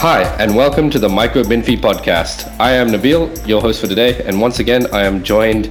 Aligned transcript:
Hi, 0.00 0.22
and 0.38 0.56
welcome 0.56 0.88
to 0.88 0.98
the 0.98 1.10
MicroBinfie 1.10 1.78
podcast. 1.78 2.50
I 2.58 2.70
am 2.70 2.88
Nabil, 2.88 3.46
your 3.46 3.60
host 3.60 3.82
for 3.82 3.86
today, 3.86 4.24
and 4.24 4.40
once 4.40 4.58
again, 4.58 4.86
I 4.94 5.02
am 5.02 5.22
joined 5.22 5.70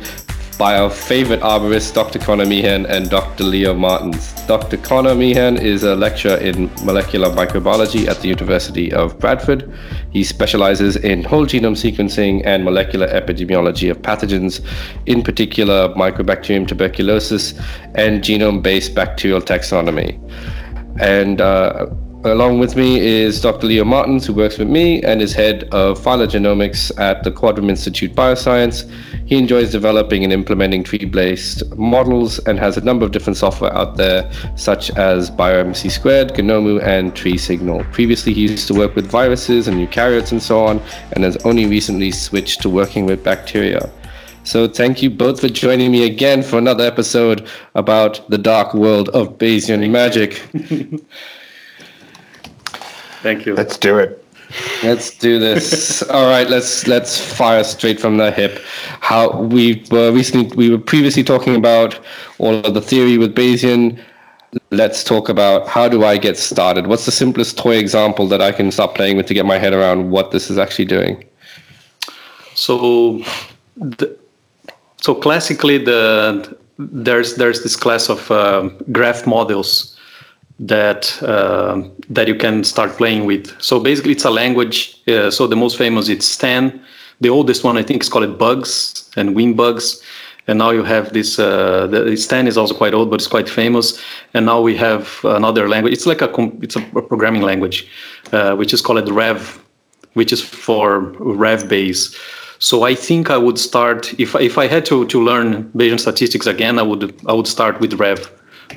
by 0.59 0.77
our 0.77 0.91
favorite 0.91 1.39
arborists, 1.39 1.91
Dr. 1.91 2.19
Connor 2.19 2.45
Meehan 2.45 2.85
and 2.85 3.09
Dr. 3.09 3.43
Leo 3.43 3.73
Martins. 3.73 4.33
Dr. 4.45 4.77
Connor 4.77 5.15
Meehan 5.15 5.57
is 5.57 5.81
a 5.81 5.95
lecturer 5.95 6.35
in 6.35 6.69
molecular 6.85 7.31
microbiology 7.31 8.07
at 8.07 8.19
the 8.21 8.27
University 8.27 8.93
of 8.93 9.17
Bradford. 9.17 9.73
He 10.11 10.23
specializes 10.23 10.95
in 10.97 11.23
whole 11.23 11.47
genome 11.47 11.75
sequencing 11.75 12.43
and 12.45 12.63
molecular 12.63 13.07
epidemiology 13.07 13.89
of 13.89 13.99
pathogens, 14.03 14.63
in 15.07 15.23
particular 15.23 15.89
Mycobacterium 15.95 16.67
tuberculosis 16.67 17.53
and 17.95 18.21
genome 18.21 18.61
based 18.61 18.93
bacterial 18.93 19.41
taxonomy. 19.41 20.21
And 20.99 21.41
uh, 21.41 21.87
Along 22.25 22.59
with 22.59 22.75
me 22.75 22.99
is 22.99 23.39
Dr. 23.39 23.67
Leo 23.67 23.85
Martins, 23.85 24.25
who 24.25 24.33
works 24.33 24.57
with 24.57 24.67
me 24.67 25.01
and 25.03 25.21
is 25.21 25.31
head 25.31 25.63
of 25.71 25.97
phylogenomics 25.97 26.91
at 26.99 27.23
the 27.23 27.31
Quadram 27.31 27.69
Institute 27.69 28.13
Bioscience. 28.13 28.91
He 29.25 29.37
enjoys 29.37 29.71
developing 29.71 30.25
and 30.25 30.33
implementing 30.33 30.83
tree-based 30.83 31.77
models 31.77 32.39
and 32.39 32.59
has 32.59 32.75
a 32.75 32.81
number 32.81 33.05
of 33.05 33.13
different 33.13 33.37
software 33.37 33.73
out 33.73 33.95
there, 33.95 34.29
such 34.57 34.91
as 34.97 35.31
BioMC 35.31 35.89
Squared, 35.89 36.33
guenomu, 36.33 36.83
and 36.83 37.15
Tree 37.15 37.37
Signal. 37.37 37.85
Previously, 37.93 38.33
he 38.33 38.41
used 38.41 38.67
to 38.67 38.73
work 38.73 38.95
with 38.95 39.09
viruses 39.09 39.69
and 39.69 39.77
eukaryotes 39.77 40.33
and 40.33 40.43
so 40.43 40.65
on, 40.65 40.81
and 41.13 41.23
has 41.23 41.37
only 41.45 41.67
recently 41.67 42.11
switched 42.11 42.61
to 42.63 42.69
working 42.69 43.05
with 43.05 43.23
bacteria. 43.23 43.89
So 44.43 44.67
thank 44.67 45.01
you 45.01 45.09
both 45.09 45.39
for 45.39 45.47
joining 45.47 45.89
me 45.89 46.05
again 46.05 46.43
for 46.43 46.57
another 46.57 46.83
episode 46.83 47.47
about 47.75 48.29
the 48.29 48.37
dark 48.37 48.73
world 48.73 49.07
of 49.09 49.37
Bayesian 49.37 49.89
magic. 49.89 50.41
Thank 53.21 53.45
you. 53.45 53.55
Let's 53.55 53.77
do 53.77 53.97
it. 53.97 54.25
Let's 54.83 55.15
do 55.15 55.39
this. 55.39 56.01
All 56.09 56.27
right, 56.27 56.49
let's 56.49 56.87
let's 56.87 57.19
fire 57.19 57.63
straight 57.63 57.99
from 57.99 58.17
the 58.17 58.31
hip. 58.31 58.59
How 59.01 59.41
we 59.41 59.85
were 59.91 60.11
recently 60.11 60.55
we 60.55 60.69
were 60.69 60.79
previously 60.79 61.23
talking 61.23 61.55
about 61.55 61.99
all 62.39 62.65
of 62.65 62.73
the 62.73 62.81
theory 62.81 63.17
with 63.17 63.35
Bayesian. 63.35 64.01
Let's 64.71 65.03
talk 65.03 65.29
about 65.29 65.67
how 65.67 65.87
do 65.87 66.03
I 66.03 66.17
get 66.17 66.35
started? 66.35 66.87
What's 66.87 67.05
the 67.05 67.11
simplest 67.11 67.57
toy 67.57 67.75
example 67.75 68.27
that 68.29 68.41
I 68.41 68.51
can 68.51 68.71
start 68.71 68.95
playing 68.95 69.17
with 69.17 69.27
to 69.27 69.35
get 69.35 69.45
my 69.45 69.59
head 69.59 69.73
around 69.73 70.09
what 70.09 70.31
this 70.31 70.49
is 70.49 70.57
actually 70.57 70.85
doing? 70.85 71.23
So, 72.55 73.19
the, 73.77 74.17
so 74.97 75.13
classically, 75.13 75.77
the 75.77 76.57
there's 76.79 77.35
there's 77.35 77.61
this 77.61 77.75
class 77.75 78.09
of 78.09 78.31
uh, 78.31 78.69
graph 78.91 79.27
models 79.27 79.98
that 80.59 81.21
uh, 81.23 81.81
that 82.09 82.27
you 82.27 82.35
can 82.35 82.63
start 82.63 82.97
playing 82.97 83.25
with. 83.25 83.55
So 83.61 83.79
basically, 83.79 84.11
it's 84.11 84.25
a 84.25 84.29
language. 84.29 85.01
Uh, 85.07 85.31
so 85.31 85.47
the 85.47 85.55
most 85.55 85.77
famous 85.77 86.09
it's 86.09 86.25
Stan. 86.25 86.81
The 87.21 87.29
oldest 87.29 87.63
one 87.63 87.77
I 87.77 87.83
think 87.83 88.03
is 88.03 88.09
called 88.09 88.37
Bugs 88.37 89.09
and 89.15 89.35
WinBugs. 89.35 90.01
And 90.47 90.57
now 90.57 90.71
you 90.71 90.83
have 90.83 91.13
this. 91.13 91.37
Uh, 91.37 91.87
the 91.87 92.17
Stan 92.17 92.47
is 92.47 92.57
also 92.57 92.73
quite 92.73 92.93
old, 92.93 93.09
but 93.09 93.15
it's 93.15 93.27
quite 93.27 93.47
famous. 93.47 94.01
And 94.33 94.45
now 94.45 94.61
we 94.61 94.75
have 94.77 95.19
another 95.23 95.69
language. 95.69 95.93
It's 95.93 96.05
like 96.05 96.21
a 96.21 96.29
it's 96.61 96.75
a 96.75 96.81
programming 96.81 97.43
language, 97.43 97.87
uh, 98.31 98.55
which 98.55 98.73
is 98.73 98.81
called 98.81 99.09
Rev, 99.09 99.63
which 100.13 100.33
is 100.33 100.41
for 100.41 100.99
Rev 101.19 101.69
Bayes. 101.69 102.15
So 102.57 102.83
I 102.83 102.95
think 102.95 103.29
I 103.29 103.37
would 103.37 103.59
start 103.59 104.13
if 104.19 104.35
if 104.35 104.57
I 104.57 104.67
had 104.67 104.85
to 104.87 105.05
to 105.05 105.23
learn 105.23 105.69
Bayesian 105.71 105.99
statistics 105.99 106.47
again, 106.47 106.79
I 106.79 106.83
would 106.83 107.13
I 107.27 107.33
would 107.33 107.47
start 107.47 107.79
with 107.79 107.93
Rev. 107.93 108.29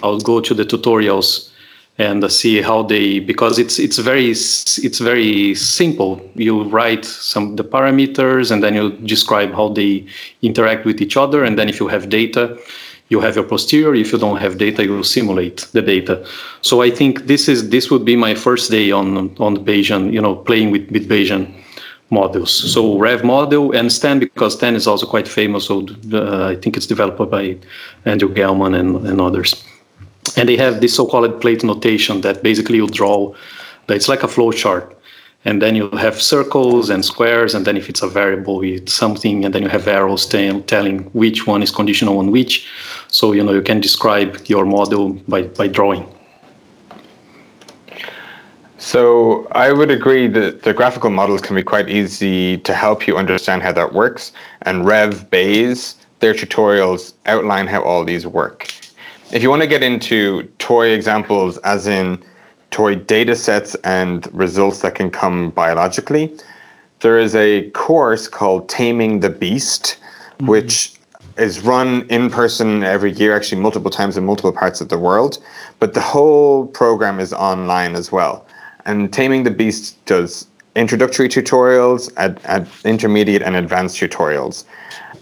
I 0.02 0.08
would 0.08 0.24
go 0.24 0.40
to 0.40 0.54
the 0.54 0.64
tutorials 0.64 1.51
and 1.98 2.30
see 2.32 2.62
how 2.62 2.82
they 2.82 3.18
because 3.18 3.58
it's 3.58 3.78
it's 3.78 3.98
very 3.98 4.30
it's 4.30 4.98
very 4.98 5.54
simple. 5.54 6.20
You 6.34 6.64
write 6.64 7.04
some 7.04 7.56
the 7.56 7.64
parameters 7.64 8.50
and 8.50 8.62
then 8.62 8.74
you 8.74 8.90
describe 8.92 9.52
how 9.52 9.68
they 9.68 10.06
interact 10.40 10.86
with 10.86 11.00
each 11.02 11.16
other 11.16 11.44
and 11.44 11.58
then 11.58 11.68
if 11.68 11.80
you 11.80 11.88
have 11.88 12.08
data 12.08 12.58
you 13.08 13.20
have 13.20 13.36
your 13.36 13.44
posterior. 13.44 13.94
If 13.94 14.10
you 14.10 14.18
don't 14.18 14.38
have 14.38 14.56
data 14.56 14.82
you 14.84 15.02
simulate 15.02 15.66
the 15.72 15.82
data. 15.82 16.26
So 16.62 16.80
i 16.80 16.90
think 16.90 17.26
this 17.26 17.46
is 17.46 17.68
this 17.68 17.90
would 17.90 18.04
be 18.04 18.16
my 18.16 18.34
first 18.34 18.70
day 18.70 18.90
on 18.90 19.06
on 19.38 19.54
the 19.54 19.60
bayesian 19.60 20.12
you 20.12 20.22
know 20.22 20.34
playing 20.34 20.70
with 20.70 20.90
with 20.90 21.08
bayesian 21.08 21.44
models 22.12 22.52
so 22.74 22.98
rev 22.98 23.24
model 23.24 23.72
and 23.72 23.90
stan 23.90 24.18
because 24.18 24.52
stan 24.52 24.74
is 24.76 24.86
also 24.86 25.06
quite 25.06 25.26
famous 25.26 25.64
so 25.64 25.74
uh, 26.12 26.52
i 26.52 26.54
think 26.54 26.76
it's 26.76 26.86
developed 26.86 27.30
by 27.30 27.56
andrew 28.04 28.28
gelman 28.28 28.78
and, 28.78 28.90
and 29.06 29.18
others 29.18 29.64
and 30.36 30.48
they 30.48 30.56
have 30.56 30.80
this 30.80 30.94
so-called 30.94 31.40
plate 31.40 31.64
notation 31.64 32.20
that 32.20 32.42
basically 32.42 32.76
you 32.76 32.86
draw 32.88 33.34
it's 33.88 34.08
like 34.08 34.22
a 34.22 34.28
flow 34.28 34.52
chart 34.52 34.96
and 35.44 35.60
then 35.60 35.74
you 35.74 35.88
have 35.90 36.20
circles 36.22 36.88
and 36.88 37.04
squares 37.04 37.54
and 37.54 37.66
then 37.66 37.76
if 37.76 37.88
it's 37.88 38.02
a 38.02 38.08
variable 38.08 38.62
it's 38.62 38.92
something 38.92 39.44
and 39.44 39.54
then 39.54 39.62
you 39.62 39.68
have 39.68 39.88
arrows 39.88 40.26
t- 40.26 40.60
telling 40.62 41.04
which 41.12 41.46
one 41.46 41.62
is 41.62 41.70
conditional 41.70 42.18
on 42.18 42.30
which. 42.30 42.68
So 43.08 43.32
you 43.32 43.42
know 43.42 43.52
you 43.52 43.62
can 43.62 43.80
describe 43.80 44.38
your 44.46 44.64
model 44.64 45.14
by, 45.28 45.42
by 45.42 45.68
drawing. 45.68 46.06
So 48.78 49.46
i 49.52 49.72
would 49.72 49.90
agree 49.90 50.26
that 50.28 50.62
the 50.62 50.72
graphical 50.72 51.10
models 51.10 51.40
can 51.40 51.56
be 51.56 51.62
quite 51.62 51.88
easy 51.88 52.58
to 52.58 52.74
help 52.74 53.06
you 53.06 53.16
understand 53.16 53.62
how 53.62 53.72
that 53.72 53.92
works. 53.92 54.32
And 54.62 54.86
rev 54.86 55.28
bayes 55.30 55.96
their 56.20 56.34
tutorials 56.34 57.14
outline 57.26 57.66
how 57.66 57.82
all 57.82 58.04
these 58.04 58.26
work 58.26 58.72
if 59.32 59.42
you 59.42 59.48
want 59.48 59.62
to 59.62 59.68
get 59.68 59.82
into 59.82 60.42
toy 60.58 60.88
examples, 60.88 61.56
as 61.58 61.86
in 61.86 62.22
toy 62.70 62.94
data 62.94 63.34
sets 63.34 63.74
and 63.76 64.32
results 64.34 64.80
that 64.80 64.94
can 64.94 65.10
come 65.10 65.50
biologically, 65.50 66.36
there 67.00 67.18
is 67.18 67.34
a 67.34 67.70
course 67.70 68.28
called 68.28 68.68
Taming 68.68 69.20
the 69.20 69.30
Beast, 69.30 69.96
mm-hmm. 70.34 70.46
which 70.46 70.94
is 71.38 71.60
run 71.60 72.06
in 72.10 72.28
person 72.28 72.84
every 72.84 73.12
year, 73.12 73.34
actually 73.34 73.60
multiple 73.60 73.90
times 73.90 74.18
in 74.18 74.24
multiple 74.24 74.52
parts 74.52 74.82
of 74.82 74.90
the 74.90 74.98
world. 74.98 75.42
But 75.78 75.94
the 75.94 76.00
whole 76.00 76.66
program 76.66 77.18
is 77.18 77.32
online 77.32 77.94
as 77.94 78.12
well. 78.12 78.46
And 78.84 79.10
Taming 79.12 79.44
the 79.44 79.50
Beast 79.50 80.04
does 80.04 80.46
introductory 80.76 81.28
tutorials, 81.28 82.12
at, 82.18 82.44
at 82.44 82.68
intermediate 82.84 83.42
and 83.42 83.56
advanced 83.56 83.96
tutorials. 83.96 84.64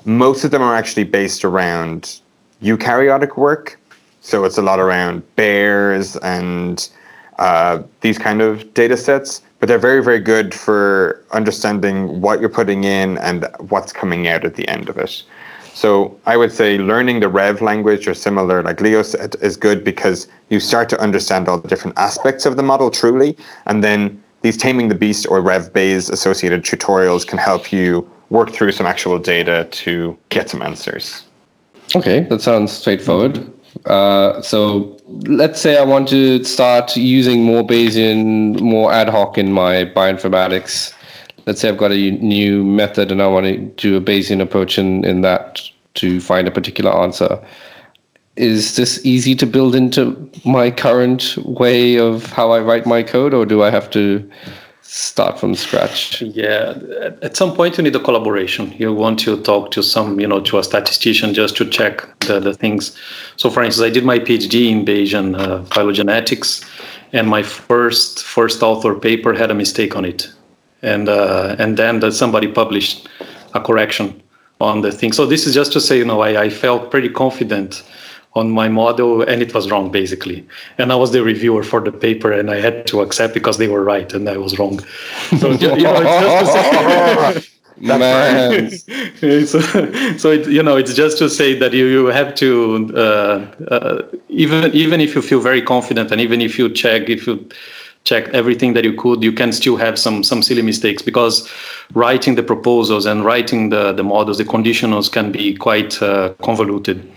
Most 0.04 0.44
of 0.44 0.50
them 0.50 0.62
are 0.62 0.74
actually 0.74 1.04
based 1.04 1.44
around 1.44 2.20
eukaryotic 2.62 3.36
work, 3.36 3.79
so 4.20 4.44
it's 4.44 4.58
a 4.58 4.62
lot 4.62 4.78
around 4.78 5.22
bears 5.36 6.16
and 6.16 6.88
uh, 7.38 7.82
these 8.02 8.18
kind 8.18 8.42
of 8.42 8.72
data 8.74 8.96
sets, 8.96 9.42
but 9.58 9.68
they're 9.68 9.78
very, 9.78 10.02
very 10.02 10.20
good 10.20 10.54
for 10.54 11.24
understanding 11.32 12.20
what 12.20 12.40
you're 12.40 12.50
putting 12.50 12.84
in 12.84 13.16
and 13.18 13.46
what's 13.68 13.92
coming 13.92 14.28
out 14.28 14.44
at 14.44 14.54
the 14.54 14.68
end 14.68 14.88
of 14.88 14.98
it. 14.98 15.22
So 15.72 16.18
I 16.26 16.36
would 16.36 16.52
say 16.52 16.76
learning 16.76 17.20
the 17.20 17.28
Rev 17.28 17.62
language 17.62 18.06
or 18.06 18.12
similar, 18.12 18.62
like 18.62 18.80
Leo 18.80 19.02
said, 19.02 19.36
is 19.40 19.56
good 19.56 19.82
because 19.84 20.28
you 20.50 20.60
start 20.60 20.90
to 20.90 21.00
understand 21.00 21.48
all 21.48 21.58
the 21.58 21.68
different 21.68 21.96
aspects 21.96 22.44
of 22.44 22.56
the 22.56 22.62
model 22.62 22.90
truly, 22.90 23.36
and 23.66 23.82
then 23.82 24.22
these 24.42 24.56
Taming 24.56 24.88
the 24.88 24.94
Beast 24.94 25.26
or 25.28 25.40
Rev 25.40 25.72
Bayes 25.72 26.10
associated 26.10 26.64
tutorials 26.64 27.26
can 27.26 27.38
help 27.38 27.72
you 27.72 28.08
work 28.30 28.50
through 28.50 28.72
some 28.72 28.86
actual 28.86 29.18
data 29.18 29.66
to 29.70 30.16
get 30.28 30.50
some 30.50 30.62
answers. 30.62 31.24
Okay, 31.96 32.20
that 32.24 32.40
sounds 32.40 32.72
straightforward. 32.72 33.50
Uh, 33.86 34.40
so 34.42 34.96
let's 35.26 35.60
say 35.60 35.78
I 35.78 35.84
want 35.84 36.08
to 36.08 36.44
start 36.44 36.96
using 36.96 37.44
more 37.44 37.62
Bayesian, 37.62 38.60
more 38.60 38.92
ad 38.92 39.08
hoc 39.08 39.38
in 39.38 39.52
my 39.52 39.84
bioinformatics. 39.84 40.94
Let's 41.46 41.60
say 41.60 41.68
I've 41.68 41.78
got 41.78 41.92
a 41.92 42.10
new 42.10 42.64
method 42.64 43.10
and 43.10 43.22
I 43.22 43.26
want 43.26 43.46
to 43.46 43.58
do 43.58 43.96
a 43.96 44.00
Bayesian 44.00 44.40
approach 44.40 44.78
in, 44.78 45.04
in 45.04 45.22
that 45.22 45.62
to 45.94 46.20
find 46.20 46.46
a 46.46 46.50
particular 46.50 46.92
answer. 46.92 47.42
Is 48.36 48.76
this 48.76 49.04
easy 49.04 49.34
to 49.34 49.46
build 49.46 49.74
into 49.74 50.30
my 50.44 50.70
current 50.70 51.36
way 51.38 51.98
of 51.98 52.26
how 52.26 52.52
I 52.52 52.60
write 52.60 52.86
my 52.86 53.02
code, 53.02 53.34
or 53.34 53.44
do 53.44 53.62
I 53.62 53.70
have 53.70 53.90
to 53.90 54.30
start 54.92 55.38
from 55.38 55.54
scratch. 55.54 56.20
Yeah 56.20 56.74
at 57.22 57.36
some 57.36 57.54
point 57.54 57.76
you 57.76 57.84
need 57.84 57.94
a 57.94 58.00
collaboration. 58.00 58.72
You 58.76 58.92
want 58.92 59.20
to 59.20 59.40
talk 59.42 59.70
to 59.72 59.82
some 59.82 60.18
you 60.18 60.26
know 60.26 60.40
to 60.40 60.58
a 60.58 60.64
statistician 60.64 61.32
just 61.32 61.56
to 61.58 61.64
check 61.64 62.06
the, 62.20 62.40
the 62.40 62.54
things. 62.54 62.96
So 63.36 63.50
for 63.50 63.62
instance 63.62 63.86
i 63.86 63.90
did 63.90 64.04
my 64.04 64.18
phd 64.18 64.54
in 64.54 64.84
bayesian 64.84 65.38
uh, 65.38 65.62
phylogenetics 65.74 66.64
and 67.12 67.28
my 67.28 67.42
first 67.42 68.24
first 68.24 68.62
author 68.62 68.94
paper 68.94 69.32
had 69.32 69.50
a 69.50 69.54
mistake 69.54 69.94
on 69.96 70.04
it. 70.04 70.28
And 70.82 71.08
uh, 71.08 71.56
and 71.58 71.76
then 71.76 72.10
somebody 72.10 72.48
published 72.48 73.08
a 73.54 73.60
correction 73.60 74.20
on 74.60 74.80
the 74.80 74.90
thing. 74.90 75.12
So 75.12 75.24
this 75.24 75.46
is 75.46 75.54
just 75.54 75.72
to 75.72 75.80
say 75.80 75.98
you 75.98 76.04
know 76.04 76.20
i, 76.20 76.42
I 76.46 76.50
felt 76.50 76.90
pretty 76.90 77.10
confident 77.10 77.84
on 78.34 78.50
my 78.50 78.68
model 78.68 79.22
and 79.22 79.42
it 79.42 79.52
was 79.52 79.70
wrong 79.70 79.90
basically 79.90 80.46
and 80.78 80.92
i 80.92 80.94
was 80.94 81.10
the 81.12 81.22
reviewer 81.22 81.62
for 81.62 81.80
the 81.80 81.90
paper 81.90 82.30
and 82.32 82.50
i 82.50 82.60
had 82.60 82.86
to 82.86 83.00
accept 83.00 83.34
because 83.34 83.58
they 83.58 83.68
were 83.68 83.82
right 83.82 84.12
and 84.12 84.28
i 84.28 84.36
was 84.36 84.58
wrong 84.58 84.78
so 85.38 85.50
you 85.50 85.82
know 85.82 86.00
it's 86.00 87.40
just 87.40 87.50
Man. 87.82 88.70
so, 89.46 89.60
so 90.18 90.30
it, 90.30 90.46
you 90.48 90.62
know 90.62 90.76
it's 90.76 90.94
just 90.94 91.16
to 91.18 91.30
say 91.30 91.58
that 91.58 91.72
you, 91.72 91.86
you 91.86 92.06
have 92.06 92.34
to 92.36 92.92
uh, 92.94 93.46
uh, 93.70 94.02
even 94.28 94.70
even 94.72 95.00
if 95.00 95.14
you 95.14 95.22
feel 95.22 95.40
very 95.40 95.62
confident 95.62 96.12
and 96.12 96.20
even 96.20 96.42
if 96.42 96.58
you 96.58 96.68
check 96.68 97.08
if 97.08 97.26
you 97.26 97.48
check 98.04 98.28
everything 98.28 98.72
that 98.74 98.84
you 98.84 98.94
could, 98.94 99.22
you 99.22 99.32
can 99.32 99.52
still 99.52 99.76
have 99.76 99.98
some 99.98 100.22
some 100.22 100.42
silly 100.42 100.62
mistakes 100.62 101.02
because 101.02 101.48
writing 101.94 102.34
the 102.34 102.42
proposals 102.42 103.06
and 103.06 103.24
writing 103.24 103.70
the 103.70 103.92
the 103.92 104.02
models, 104.02 104.38
the 104.38 104.44
conditionals 104.44 105.10
can 105.10 105.30
be 105.32 105.54
quite 105.54 106.00
uh, 106.02 106.34
convoluted. 106.42 107.10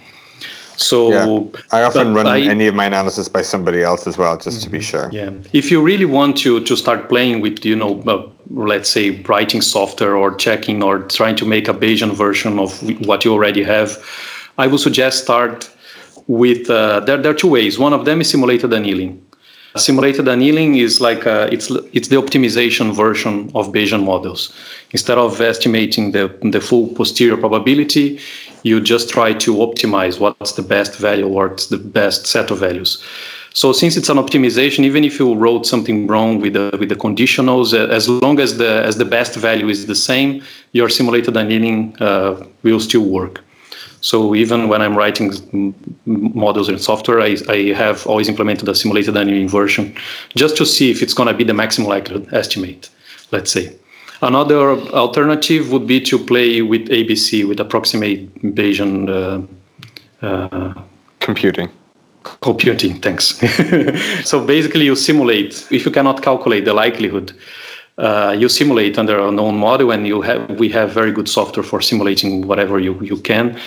So 0.78 1.12
yeah. 1.12 1.62
I 1.72 1.84
often 1.84 2.14
run 2.14 2.28
I, 2.28 2.42
any 2.42 2.68
of 2.68 2.76
my 2.76 2.86
analysis 2.86 3.28
by 3.30 3.42
somebody 3.42 3.84
else 3.84 4.08
as 4.08 4.18
well, 4.18 4.38
just 4.38 4.64
to 4.64 4.70
be 4.70 4.80
mm-hmm. 4.80 4.84
sure. 4.84 5.10
Yeah. 5.12 5.32
If 5.54 5.72
you 5.72 5.82
really 5.82 6.06
want 6.06 6.38
to 6.38 6.60
to 6.62 6.76
start 6.76 7.10
playing 7.10 7.42
with, 7.42 7.66
you 7.66 7.76
know, 7.76 8.02
uh, 8.08 8.28
let's 8.50 8.90
say 8.90 9.22
writing 9.22 9.62
software 9.62 10.16
or 10.16 10.36
checking 10.36 10.84
or 10.84 11.00
trying 11.00 11.36
to 11.38 11.46
make 11.46 11.68
a 11.68 11.74
Bayesian 11.74 12.14
version 12.14 12.60
of 12.60 12.82
what 13.08 13.24
you 13.26 13.34
already 13.34 13.64
have, 13.64 13.98
I 14.58 14.68
would 14.68 14.80
suggest 14.80 15.24
start 15.24 15.70
with. 16.28 16.70
Uh, 16.70 17.00
there, 17.02 17.18
there 17.18 17.32
are 17.32 17.36
two 17.36 17.50
ways. 17.50 17.78
One 17.78 17.94
of 17.94 18.06
them 18.06 18.22
is 18.22 18.30
simulated 18.30 18.74
annealing. 18.74 19.20
Simulated 19.76 20.28
annealing 20.28 20.76
is 20.76 21.02
like 21.02 21.26
a, 21.26 21.44
uh, 21.44 21.50
it's 21.52 21.72
it's 21.94 22.08
the 22.10 22.16
optimization 22.16 22.94
version 22.94 23.52
of 23.56 23.72
Bayesian 23.72 24.04
models. 24.04 24.54
Instead 24.92 25.18
of 25.18 25.42
estimating 25.42 26.12
the 26.12 26.30
the 26.52 26.62
full 26.62 26.90
posterior 26.90 27.38
probability, 27.38 28.20
you 28.64 28.82
just 28.82 29.10
try 29.10 29.34
to 29.34 29.56
optimize 29.56 30.20
what's 30.20 30.54
the 30.54 30.62
best 30.62 30.98
value 30.98 31.28
or 31.28 31.48
what's 31.50 31.68
the 31.68 31.78
best 31.78 32.26
set 32.26 32.52
of 32.52 32.60
values. 32.60 33.04
So 33.56 33.72
since 33.72 33.98
it's 33.98 34.10
an 34.10 34.18
optimization, 34.18 34.84
even 34.84 35.04
if 35.04 35.20
you 35.20 35.36
wrote 35.36 35.68
something 35.68 36.08
wrong 36.08 36.42
with 36.42 36.54
the 36.54 36.76
with 36.80 36.90
the 36.90 36.96
conditionals, 36.96 37.74
as 37.74 38.10
long 38.10 38.40
as 38.40 38.58
the 38.58 38.84
as 38.84 38.98
the 38.98 39.06
best 39.06 39.36
value 39.36 39.70
is 39.70 39.86
the 39.86 39.96
same, 39.96 40.42
your 40.72 40.90
simulated 40.90 41.38
annealing 41.38 41.96
uh, 42.02 42.44
will 42.64 42.80
still 42.80 43.06
work. 43.06 43.44
So 44.02 44.36
even 44.36 44.68
when 44.68 44.82
I'm 44.82 44.98
writing 44.98 45.32
models 46.06 46.68
in 46.68 46.78
software, 46.78 47.22
I, 47.22 47.38
I 47.48 47.74
have 47.74 48.06
always 48.06 48.28
implemented 48.28 48.68
a 48.68 48.76
simulated 48.76 49.16
annealing 49.16 49.48
version 49.48 49.96
just 50.36 50.58
to 50.58 50.66
see 50.66 50.92
if 50.92 51.02
it's 51.02 51.14
going 51.14 51.28
to 51.28 51.34
be 51.34 51.46
the 51.46 51.54
maximum 51.54 51.88
likelihood 51.88 52.28
estimate, 52.34 52.90
let's 53.32 53.52
say. 53.52 53.74
Another 54.24 54.72
alternative 54.94 55.72
would 55.72 55.86
be 55.86 56.00
to 56.02 56.18
play 56.18 56.62
with 56.62 56.88
ABC, 56.88 57.46
with 57.48 57.60
approximate 57.60 58.34
Bayesian 58.56 59.10
uh, 59.10 60.26
uh, 60.26 60.74
computing. 61.20 61.70
Computing, 62.40 63.02
thanks. 63.02 63.38
so 64.30 64.46
basically, 64.46 64.86
you 64.86 64.96
simulate. 64.96 65.68
If 65.70 65.86
you 65.86 65.92
cannot 65.92 66.22
calculate 66.22 66.64
the 66.64 66.74
likelihood, 66.74 67.34
uh, 67.98 68.34
you 68.40 68.48
simulate 68.48 68.98
under 68.98 69.20
a 69.20 69.30
known 69.30 69.58
model, 69.58 69.92
and 69.92 70.08
you 70.08 70.22
have 70.22 70.50
we 70.58 70.70
have 70.70 70.92
very 70.92 71.12
good 71.12 71.28
software 71.28 71.64
for 71.64 71.82
simulating 71.82 72.48
whatever 72.48 72.80
you 72.80 72.98
you 73.02 73.18
can 73.18 73.60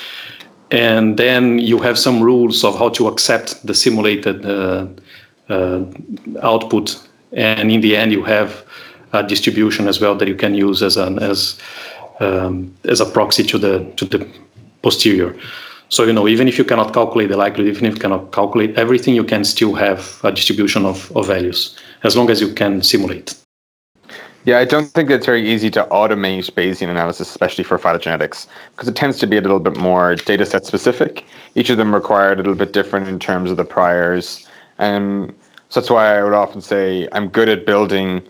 and 0.70 1.16
then 1.16 1.58
you 1.58 1.78
have 1.78 1.98
some 1.98 2.20
rules 2.20 2.64
of 2.64 2.78
how 2.78 2.88
to 2.88 3.06
accept 3.06 3.64
the 3.66 3.74
simulated 3.74 4.44
uh, 4.44 4.86
uh, 5.48 5.84
output 6.42 7.00
and 7.32 7.70
in 7.70 7.80
the 7.80 7.96
end 7.96 8.12
you 8.12 8.24
have 8.24 8.64
a 9.12 9.22
distribution 9.22 9.88
as 9.88 10.00
well 10.00 10.14
that 10.14 10.28
you 10.28 10.34
can 10.34 10.54
use 10.54 10.82
as 10.82 10.96
an 10.96 11.18
as 11.18 11.58
um, 12.20 12.74
as 12.84 13.00
a 13.00 13.06
proxy 13.06 13.44
to 13.44 13.58
the 13.58 13.84
to 13.96 14.04
the 14.04 14.26
posterior 14.82 15.34
so 15.88 16.04
you 16.04 16.12
know 16.12 16.26
even 16.26 16.48
if 16.48 16.58
you 16.58 16.64
cannot 16.64 16.92
calculate 16.92 17.28
the 17.28 17.36
likelihood 17.36 17.76
even 17.76 17.86
if 17.86 17.94
you 17.94 18.00
cannot 18.00 18.32
calculate 18.32 18.76
everything 18.76 19.14
you 19.14 19.24
can 19.24 19.44
still 19.44 19.74
have 19.74 20.20
a 20.24 20.32
distribution 20.32 20.84
of, 20.84 21.14
of 21.16 21.26
values 21.26 21.76
as 22.04 22.16
long 22.16 22.30
as 22.30 22.40
you 22.40 22.52
can 22.52 22.82
simulate 22.82 23.34
yeah, 24.46 24.60
I 24.60 24.64
don't 24.64 24.86
think 24.86 25.10
it's 25.10 25.26
very 25.26 25.44
easy 25.44 25.72
to 25.72 25.82
automate 25.90 26.52
Bayesian 26.52 26.88
analysis, 26.88 27.28
especially 27.28 27.64
for 27.64 27.80
phylogenetics, 27.80 28.46
because 28.70 28.86
it 28.86 28.94
tends 28.94 29.18
to 29.18 29.26
be 29.26 29.36
a 29.36 29.40
little 29.40 29.58
bit 29.58 29.76
more 29.76 30.14
data 30.14 30.46
set 30.46 30.64
specific. 30.64 31.24
Each 31.56 31.68
of 31.68 31.78
them 31.78 31.92
require 31.92 32.32
a 32.32 32.36
little 32.36 32.54
bit 32.54 32.72
different 32.72 33.08
in 33.08 33.18
terms 33.18 33.50
of 33.50 33.56
the 33.56 33.64
priors. 33.64 34.46
And 34.78 35.34
so 35.68 35.80
that's 35.80 35.90
why 35.90 36.16
I 36.16 36.22
would 36.22 36.32
often 36.32 36.60
say 36.60 37.08
I'm 37.10 37.26
good 37.26 37.48
at 37.48 37.66
building 37.66 38.22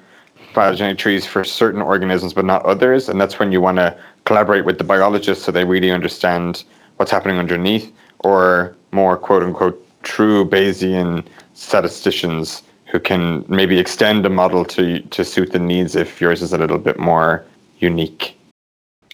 phylogenetic 0.57 0.97
trees 0.97 1.27
for 1.27 1.45
certain 1.45 1.83
organisms, 1.83 2.33
but 2.33 2.47
not 2.47 2.65
others. 2.65 3.11
And 3.11 3.21
that's 3.21 3.39
when 3.39 3.53
you 3.53 3.61
want 3.61 3.77
to 3.77 3.95
collaborate 4.25 4.65
with 4.65 4.79
the 4.79 4.85
biologists 4.85 5.45
so 5.45 5.53
they 5.53 5.67
really 5.67 5.91
understand 5.91 6.65
what's 6.97 7.11
happening 7.11 7.39
underneath, 7.39 7.93
or 8.21 8.75
more 8.91 9.19
quote 9.19 9.43
unquote 9.43 9.77
true 10.03 10.49
Bayesian 10.49 11.27
statisticians 11.53 12.63
who 12.87 12.99
can 12.99 13.45
maybe 13.49 13.79
extend 13.79 14.25
a 14.25 14.31
model 14.31 14.65
to 14.65 15.01
to 15.17 15.25
suit 15.25 15.53
the 15.53 15.59
needs 15.59 15.95
if 15.95 16.21
yours 16.23 16.41
is 16.41 16.53
a 16.55 16.59
little 16.59 16.79
bit 16.79 16.99
more 16.99 17.45
unique. 17.79 18.35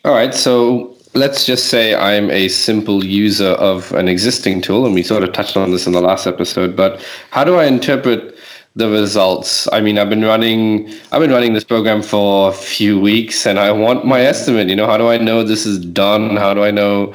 All 0.04 0.14
right, 0.14 0.34
so 0.34 0.96
let's 1.14 1.44
just 1.44 1.64
say 1.66 1.94
I'm 1.94 2.30
a 2.30 2.46
simple 2.48 3.04
user 3.04 3.52
of 3.70 3.90
an 3.92 4.06
existing 4.08 4.62
tool, 4.62 4.86
and 4.86 4.94
we 4.94 5.02
sort 5.02 5.24
of 5.24 5.32
touched 5.32 5.56
on 5.56 5.72
this 5.72 5.86
in 5.88 5.92
the 5.92 6.00
last 6.00 6.26
episode. 6.26 6.76
But 6.76 7.04
how 7.30 7.42
do 7.42 7.56
I 7.56 7.64
interpret 7.64 8.31
the 8.74 8.88
results? 8.88 9.68
I 9.72 9.80
mean, 9.80 9.98
I've 9.98 10.08
been 10.10 10.24
running 10.24 10.92
I've 11.12 11.20
been 11.20 11.30
running 11.30 11.52
this 11.52 11.64
program 11.64 12.02
for 12.02 12.50
a 12.50 12.52
few 12.52 12.98
weeks, 12.98 13.46
and 13.46 13.58
I 13.58 13.72
want 13.72 14.06
my 14.06 14.20
estimate. 14.20 14.68
You 14.68 14.76
know, 14.76 14.86
how 14.86 14.96
do 14.96 15.08
I 15.08 15.18
know 15.18 15.42
this 15.42 15.66
is 15.66 15.78
done? 15.78 16.36
How 16.36 16.54
do 16.54 16.62
I 16.62 16.70
know 16.70 17.14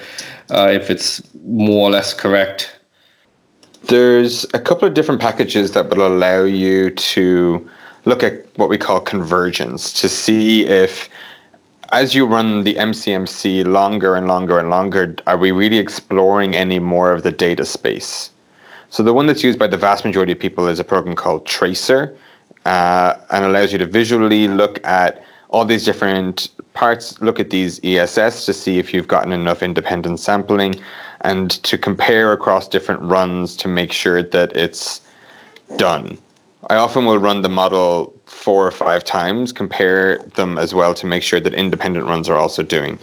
uh, 0.49 0.69
if 0.71 0.89
it's 0.89 1.21
more 1.43 1.89
or 1.89 1.91
less 1.91 2.13
correct? 2.13 2.73
There's 3.85 4.45
a 4.53 4.59
couple 4.59 4.87
of 4.87 4.93
different 4.93 5.21
packages 5.21 5.71
that 5.71 5.89
will 5.89 6.05
allow 6.05 6.43
you 6.43 6.89
to 6.89 7.69
look 8.05 8.23
at 8.23 8.45
what 8.57 8.69
we 8.69 8.77
call 8.77 8.99
convergence 8.99 9.93
to 10.01 10.09
see 10.09 10.65
if 10.65 11.09
as 11.91 12.13
you 12.13 12.25
run 12.25 12.63
the 12.63 12.75
MCMC 12.75 13.65
longer 13.65 14.15
and 14.15 14.27
longer 14.27 14.59
and 14.59 14.69
longer, 14.69 15.15
are 15.25 15.37
we 15.37 15.51
really 15.51 15.77
exploring 15.77 16.55
any 16.55 16.79
more 16.79 17.11
of 17.11 17.23
the 17.23 17.31
data 17.31 17.65
space? 17.65 18.29
So 18.89 19.03
the 19.03 19.13
one 19.13 19.27
that's 19.27 19.43
used 19.43 19.59
by 19.59 19.67
the 19.67 19.77
vast 19.77 20.05
majority 20.05 20.31
of 20.31 20.39
people 20.39 20.67
is 20.67 20.79
a 20.79 20.83
program 20.83 21.15
called 21.15 21.45
Tracer, 21.45 22.17
uh, 22.65 23.15
and 23.31 23.45
allows 23.45 23.71
you 23.71 23.77
to 23.79 23.85
visually 23.85 24.47
look 24.47 24.83
at 24.85 25.23
all 25.49 25.65
these 25.65 25.85
different 25.85 26.49
parts, 26.73 27.19
look 27.21 27.39
at 27.39 27.49
these 27.49 27.83
ESS 27.83 28.45
to 28.45 28.53
see 28.53 28.79
if 28.79 28.93
you've 28.93 29.07
gotten 29.07 29.31
enough 29.31 29.63
independent 29.63 30.19
sampling, 30.19 30.75
and 31.21 31.51
to 31.63 31.77
compare 31.77 32.31
across 32.33 32.67
different 32.67 33.01
runs 33.01 33.55
to 33.57 33.67
make 33.67 33.91
sure 33.91 34.21
that 34.21 34.55
it's 34.55 35.01
done. 35.77 36.17
I 36.69 36.75
often 36.75 37.05
will 37.05 37.17
run 37.17 37.41
the 37.41 37.49
model 37.49 38.13
four 38.25 38.67
or 38.67 38.71
five 38.71 39.03
times, 39.03 39.51
compare 39.51 40.17
them 40.35 40.57
as 40.57 40.73
well 40.73 40.93
to 40.95 41.05
make 41.05 41.23
sure 41.23 41.39
that 41.39 41.53
independent 41.53 42.05
runs 42.05 42.29
are 42.29 42.37
also 42.37 42.63
doing. 42.63 42.99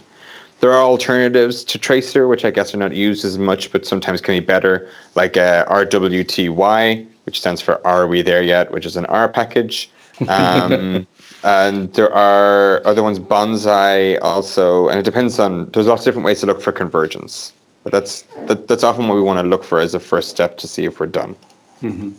There 0.65 0.73
are 0.73 0.83
alternatives 0.83 1.63
to 1.65 1.79
Tracer, 1.79 2.27
which 2.27 2.43
I 2.43 2.51
guess 2.51 2.73
are 2.73 2.79
not 2.79 2.95
used 2.95 3.23
as 3.23 3.37
much, 3.37 3.71
but 3.71 3.85
sometimes 3.85 4.23
can 4.23 4.35
be 4.35 4.41
better, 4.41 4.89
like 5.15 5.37
uh, 5.37 5.67
RWTY, 5.67 7.07
which 7.27 7.39
stands 7.39 7.61
for 7.61 7.87
Are 7.87 8.07
We 8.07 8.23
There 8.23 8.43
Yet, 8.43 8.71
which 8.73 8.87
is 8.87 8.97
an 8.97 9.05
R 9.05 9.29
package. 9.29 9.91
Um, 10.27 11.07
and 11.45 11.93
there 11.93 12.11
are 12.11 12.81
other 12.87 13.03
ones, 13.03 13.19
Bonsai 13.19 14.19
also, 14.23 14.89
and 14.89 14.99
it 14.99 15.03
depends 15.03 15.39
on, 15.39 15.67
there's 15.73 15.87
lots 15.87 16.01
of 16.01 16.07
different 16.07 16.25
ways 16.25 16.41
to 16.41 16.47
look 16.47 16.63
for 16.63 16.73
convergence. 16.73 17.53
But 17.83 17.93
that's 17.93 18.23
that, 18.47 18.67
that's 18.67 18.85
often 18.85 19.07
what 19.07 19.17
we 19.17 19.21
want 19.21 19.41
to 19.41 19.47
look 19.47 19.65
for 19.65 19.81
as 19.81 19.95
a 19.95 20.01
first 20.01 20.31
step 20.31 20.57
to 20.57 20.67
see 20.67 20.87
if 20.87 20.99
we're 20.99 21.09
done. 21.09 21.37
Mm-hmm. 21.83 22.13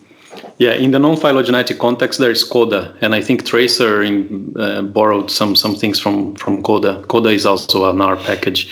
Yeah, 0.57 0.73
in 0.73 0.91
the 0.91 0.99
non-phylogenetic 0.99 1.79
context, 1.79 2.19
there 2.19 2.31
is 2.31 2.43
CODA, 2.43 2.95
and 3.01 3.13
I 3.13 3.21
think 3.21 3.45
Tracer 3.45 4.01
in, 4.03 4.53
uh, 4.57 4.81
borrowed 4.83 5.29
some 5.29 5.55
some 5.55 5.75
things 5.75 5.99
from 5.99 6.35
from 6.35 6.63
CODA. 6.63 7.03
CODA 7.07 7.29
is 7.29 7.45
also 7.45 7.89
an 7.89 8.01
R 8.01 8.15
package, 8.15 8.69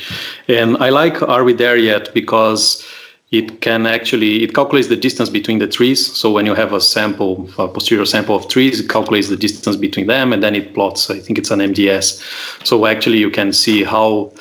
and 0.48 0.78
I 0.78 0.90
like 0.90 1.22
Are 1.22 1.44
We 1.44 1.54
There 1.54 1.78
Yet 1.78 2.14
because 2.14 2.86
it 3.32 3.62
can 3.62 3.86
actually 3.86 4.44
it 4.44 4.54
calculates 4.54 4.88
the 4.88 4.96
distance 4.96 5.30
between 5.30 5.60
the 5.60 5.68
trees. 5.68 6.00
So 6.16 6.32
when 6.32 6.46
you 6.46 6.56
have 6.56 6.72
a 6.72 6.80
sample, 6.80 7.50
a 7.58 7.68
posterior 7.68 8.06
sample 8.06 8.36
of 8.36 8.48
trees, 8.48 8.80
it 8.80 8.90
calculates 8.90 9.28
the 9.28 9.38
distance 9.38 9.76
between 9.76 10.08
them, 10.08 10.32
and 10.34 10.42
then 10.42 10.56
it 10.56 10.74
plots. 10.74 11.10
I 11.10 11.20
think 11.20 11.38
it's 11.38 11.52
an 11.52 11.60
MDS. 11.60 12.22
So 12.66 12.86
actually, 12.86 13.18
you 13.18 13.30
can 13.30 13.52
see 13.52 13.84
how 13.84 14.32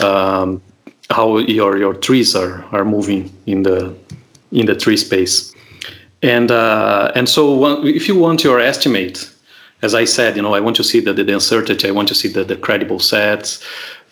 um, 0.00 0.62
how 1.10 1.38
your 1.38 1.78
your 1.78 1.94
trees 1.94 2.36
are 2.36 2.64
are 2.72 2.84
moving 2.84 3.30
in 3.46 3.64
the 3.64 3.94
in 4.52 4.66
the 4.66 4.76
tree 4.76 4.96
space 4.96 5.51
and 6.22 6.50
uh, 6.50 7.12
and 7.14 7.28
so 7.28 7.84
if 7.84 8.08
you 8.08 8.16
want 8.16 8.44
your 8.44 8.60
estimate 8.60 9.30
as 9.82 9.94
i 9.94 10.04
said 10.04 10.36
you 10.36 10.42
know 10.42 10.54
i 10.54 10.60
want 10.60 10.76
to 10.76 10.84
see 10.84 11.00
the, 11.00 11.12
the 11.12 11.32
uncertainty 11.32 11.88
i 11.88 11.90
want 11.90 12.08
to 12.08 12.14
see 12.14 12.28
the, 12.28 12.44
the 12.44 12.56
credible 12.56 12.98
sets. 12.98 13.64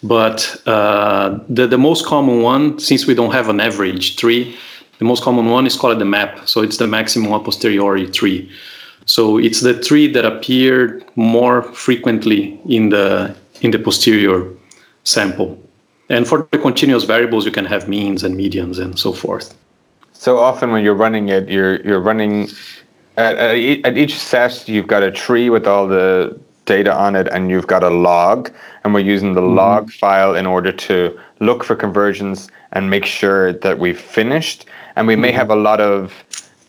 But 0.02 0.56
uh, 0.64 1.38
the, 1.46 1.66
the 1.66 1.76
most 1.76 2.06
common 2.06 2.40
one 2.40 2.78
since 2.78 3.06
we 3.06 3.14
don't 3.14 3.32
have 3.32 3.50
an 3.50 3.60
average 3.60 4.16
tree 4.16 4.56
the 4.98 5.04
most 5.04 5.22
common 5.22 5.46
one 5.46 5.66
is 5.66 5.76
called 5.76 5.98
the 5.98 6.04
map. 6.04 6.46
So 6.46 6.62
it's 6.62 6.76
the 6.76 6.86
maximum 6.86 7.32
a 7.32 7.40
posteriori 7.40 8.06
tree 8.10 8.50
so 9.06 9.38
it's 9.38 9.60
the 9.60 9.74
tree 9.74 10.06
that 10.12 10.24
appeared 10.24 11.04
more 11.16 11.62
frequently 11.62 12.60
in 12.68 12.90
the 12.90 13.34
in 13.60 13.72
the 13.72 13.78
posterior 13.78 14.46
sample. 15.02 15.58
And 16.08 16.26
for 16.26 16.48
the 16.52 16.58
continuous 16.58 17.04
variables, 17.04 17.44
you 17.44 17.52
can 17.52 17.64
have 17.64 17.88
means 17.88 18.22
and 18.22 18.36
medians 18.36 18.78
and 18.78 18.98
so 18.98 19.12
forth. 19.12 19.56
So 20.20 20.36
often 20.36 20.70
when 20.70 20.84
you're 20.84 21.00
running 21.06 21.30
it, 21.30 21.48
you're 21.48 21.80
you're 21.80 21.98
running 21.98 22.50
at, 23.16 23.38
at 23.38 23.96
each 23.96 24.18
set, 24.18 24.68
you've 24.68 24.86
got 24.86 25.02
a 25.02 25.10
tree 25.10 25.48
with 25.48 25.66
all 25.66 25.88
the 25.88 26.38
data 26.66 26.94
on 26.94 27.16
it, 27.16 27.26
and 27.28 27.48
you've 27.48 27.66
got 27.66 27.82
a 27.82 27.88
log, 27.88 28.52
and 28.84 28.92
we're 28.92 29.00
using 29.00 29.32
the 29.32 29.40
mm-hmm. 29.40 29.56
log 29.56 29.90
file 29.90 30.34
in 30.34 30.44
order 30.44 30.72
to 30.72 31.18
look 31.40 31.64
for 31.64 31.74
conversions 31.74 32.50
and 32.72 32.90
make 32.90 33.06
sure 33.06 33.54
that 33.54 33.78
we've 33.78 33.98
finished. 33.98 34.66
And 34.94 35.06
we 35.06 35.14
mm-hmm. 35.14 35.22
may 35.22 35.32
have 35.32 35.48
a 35.48 35.56
lot 35.56 35.80
of 35.80 36.12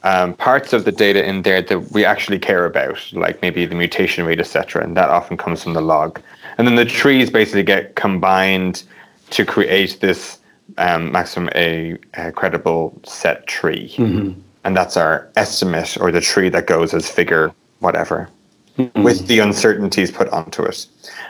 um, 0.03 0.33
parts 0.33 0.71
of 0.71 0.85
the 0.85 0.93
data 0.93 1.21
in 1.21 1.41
there 1.41 1.61
that 1.61 1.91
we 1.91 2.05
actually 2.05 2.39
care 2.39 2.65
about, 2.65 2.99
like 3.11 3.41
maybe 3.41 3.65
the 3.65 3.75
mutation 3.75 4.25
rate, 4.25 4.39
etc. 4.39 4.81
And 4.81 4.95
that 4.95 5.09
often 5.09 5.35
comes 5.35 5.61
from 5.61 5.73
the 5.73 5.81
log. 5.81 6.21
And 6.57 6.65
then 6.65 6.75
the 6.75 6.85
trees 6.85 7.29
basically 7.29 7.63
get 7.63 7.97
combined 7.97 8.83
to 9.31 9.43
create 9.43 9.99
this 9.99 10.39
um, 10.77 11.11
maximum 11.11 11.49
a, 11.55 11.97
a, 12.15 12.31
credible 12.31 12.99
set 13.03 13.47
tree. 13.47 13.93
Mm-hmm. 13.97 14.39
And 14.63 14.77
that's 14.77 14.97
our 14.97 15.29
estimate 15.35 15.97
or 15.99 16.11
the 16.11 16.21
tree 16.21 16.49
that 16.49 16.67
goes 16.67 16.93
as 16.93 17.09
figure 17.09 17.53
whatever 17.79 18.29
mm-hmm. 18.77 19.03
with 19.03 19.27
the 19.27 19.39
uncertainties 19.39 20.11
put 20.11 20.27
onto 20.29 20.63
it. 20.63 20.85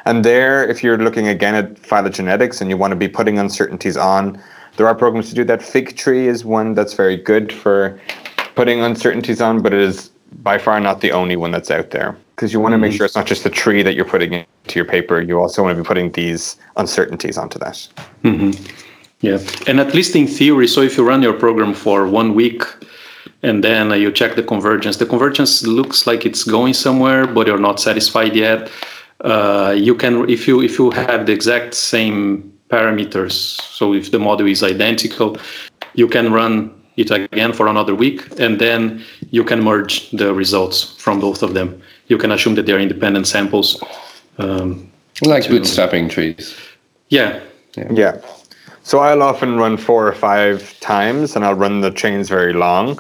And 0.06 0.26
there, 0.26 0.68
if 0.68 0.84
you're 0.84 0.98
looking 0.98 1.28
again 1.28 1.56
at 1.56 1.76
phylogenetics 1.76 2.62
and 2.62 2.70
you 2.70 2.78
want 2.78 2.92
to 2.92 2.96
be 2.96 3.08
putting 3.08 3.38
uncertainties 3.40 3.98
on, 3.98 4.42
there 4.78 4.88
are 4.88 4.96
programs 4.96 5.30
to 5.30 5.36
do 5.36 5.44
that. 5.46 5.60
FigTree 5.60 6.26
is 6.26 6.44
one 6.46 6.74
that's 6.74 6.94
very 6.94 7.18
good 7.18 7.52
for 7.54 8.00
putting 8.56 8.82
uncertainties 8.82 9.42
on, 9.42 9.62
but 9.62 9.74
it 9.74 9.80
is 9.80 10.12
by 10.44 10.58
far 10.58 10.80
not 10.80 11.02
the 11.02 11.12
only 11.12 11.36
one 11.36 11.52
that's 11.52 11.72
out 11.72 11.92
there 11.92 12.18
because 12.36 12.54
you 12.54 12.60
want 12.60 12.74
to 12.74 12.78
make 12.78 12.92
mm-hmm. 12.92 12.98
sure 12.98 13.06
it's 13.06 13.16
not 13.16 13.28
just 13.28 13.44
the 13.44 13.50
tree 13.50 13.84
that 13.84 13.96
you're 13.96 14.06
putting 14.06 14.34
into 14.34 14.76
your 14.76 14.86
paper. 14.86 15.22
You 15.22 15.40
also 15.40 15.62
want 15.62 15.76
to 15.76 15.84
be 15.84 15.86
putting 15.86 16.12
these 16.14 16.58
uncertainties 16.78 17.38
onto 17.38 17.60
that. 17.60 17.88
Mm-hmm. 18.24 18.91
Yeah, 19.22 19.40
and 19.68 19.80
at 19.80 19.94
least 19.94 20.16
in 20.16 20.28
theory, 20.28 20.68
so 20.68 20.82
if 20.82 20.98
you 20.98 21.08
run 21.08 21.22
your 21.22 21.34
program 21.34 21.74
for 21.74 22.08
one 22.08 22.34
week 22.34 22.64
and 23.44 23.64
then 23.64 23.92
uh, 23.92 23.96
you 23.96 24.12
check 24.12 24.36
the 24.36 24.44
convergence, 24.44 24.98
the 24.98 25.06
convergence 25.06 25.64
looks 25.64 26.08
like 26.08 26.26
it's 26.26 26.44
going 26.44 26.74
somewhere, 26.74 27.28
but 27.28 27.48
you're 27.48 27.60
not 27.60 27.80
satisfied 27.80 28.36
yet. 28.36 28.72
Uh, 29.24 29.76
you 29.78 29.94
can, 29.94 30.28
if 30.30 30.48
you 30.48 30.62
if 30.62 30.80
you 30.80 30.90
have 30.92 31.28
the 31.28 31.32
exact 31.32 31.76
same 31.76 32.52
parameters, 32.70 33.32
so 33.32 33.94
if 33.94 34.10
the 34.10 34.18
model 34.18 34.48
is 34.48 34.64
identical, 34.64 35.38
you 35.94 36.08
can 36.08 36.34
run 36.34 36.74
it 36.98 37.12
again 37.12 37.54
for 37.54 37.68
another 37.68 37.94
week, 37.94 38.40
and 38.40 38.60
then 38.60 39.04
you 39.30 39.44
can 39.44 39.62
merge 39.62 40.10
the 40.12 40.34
results 40.34 40.96
from 40.98 41.20
both 41.20 41.44
of 41.44 41.54
them. 41.54 41.82
You 42.08 42.18
can 42.18 42.32
assume 42.32 42.56
that 42.56 42.66
they're 42.66 42.80
independent 42.80 43.28
samples. 43.28 43.82
Um, 44.38 44.92
like 45.22 45.44
to, 45.44 45.52
bootstrapping 45.52 46.10
trees. 46.10 46.56
Yeah. 47.10 47.40
yeah. 47.78 47.92
Yeah. 47.92 48.22
So 48.84 49.00
I'll 49.00 49.22
often 49.22 49.58
run 49.58 49.78
four 49.78 50.08
or 50.08 50.14
five 50.14 50.80
times, 50.80 51.36
and 51.36 51.46
I'll 51.46 51.54
run 51.56 51.82
the 51.82 51.92
chains 51.92 52.30
very 52.30 52.54
long, 52.54 53.00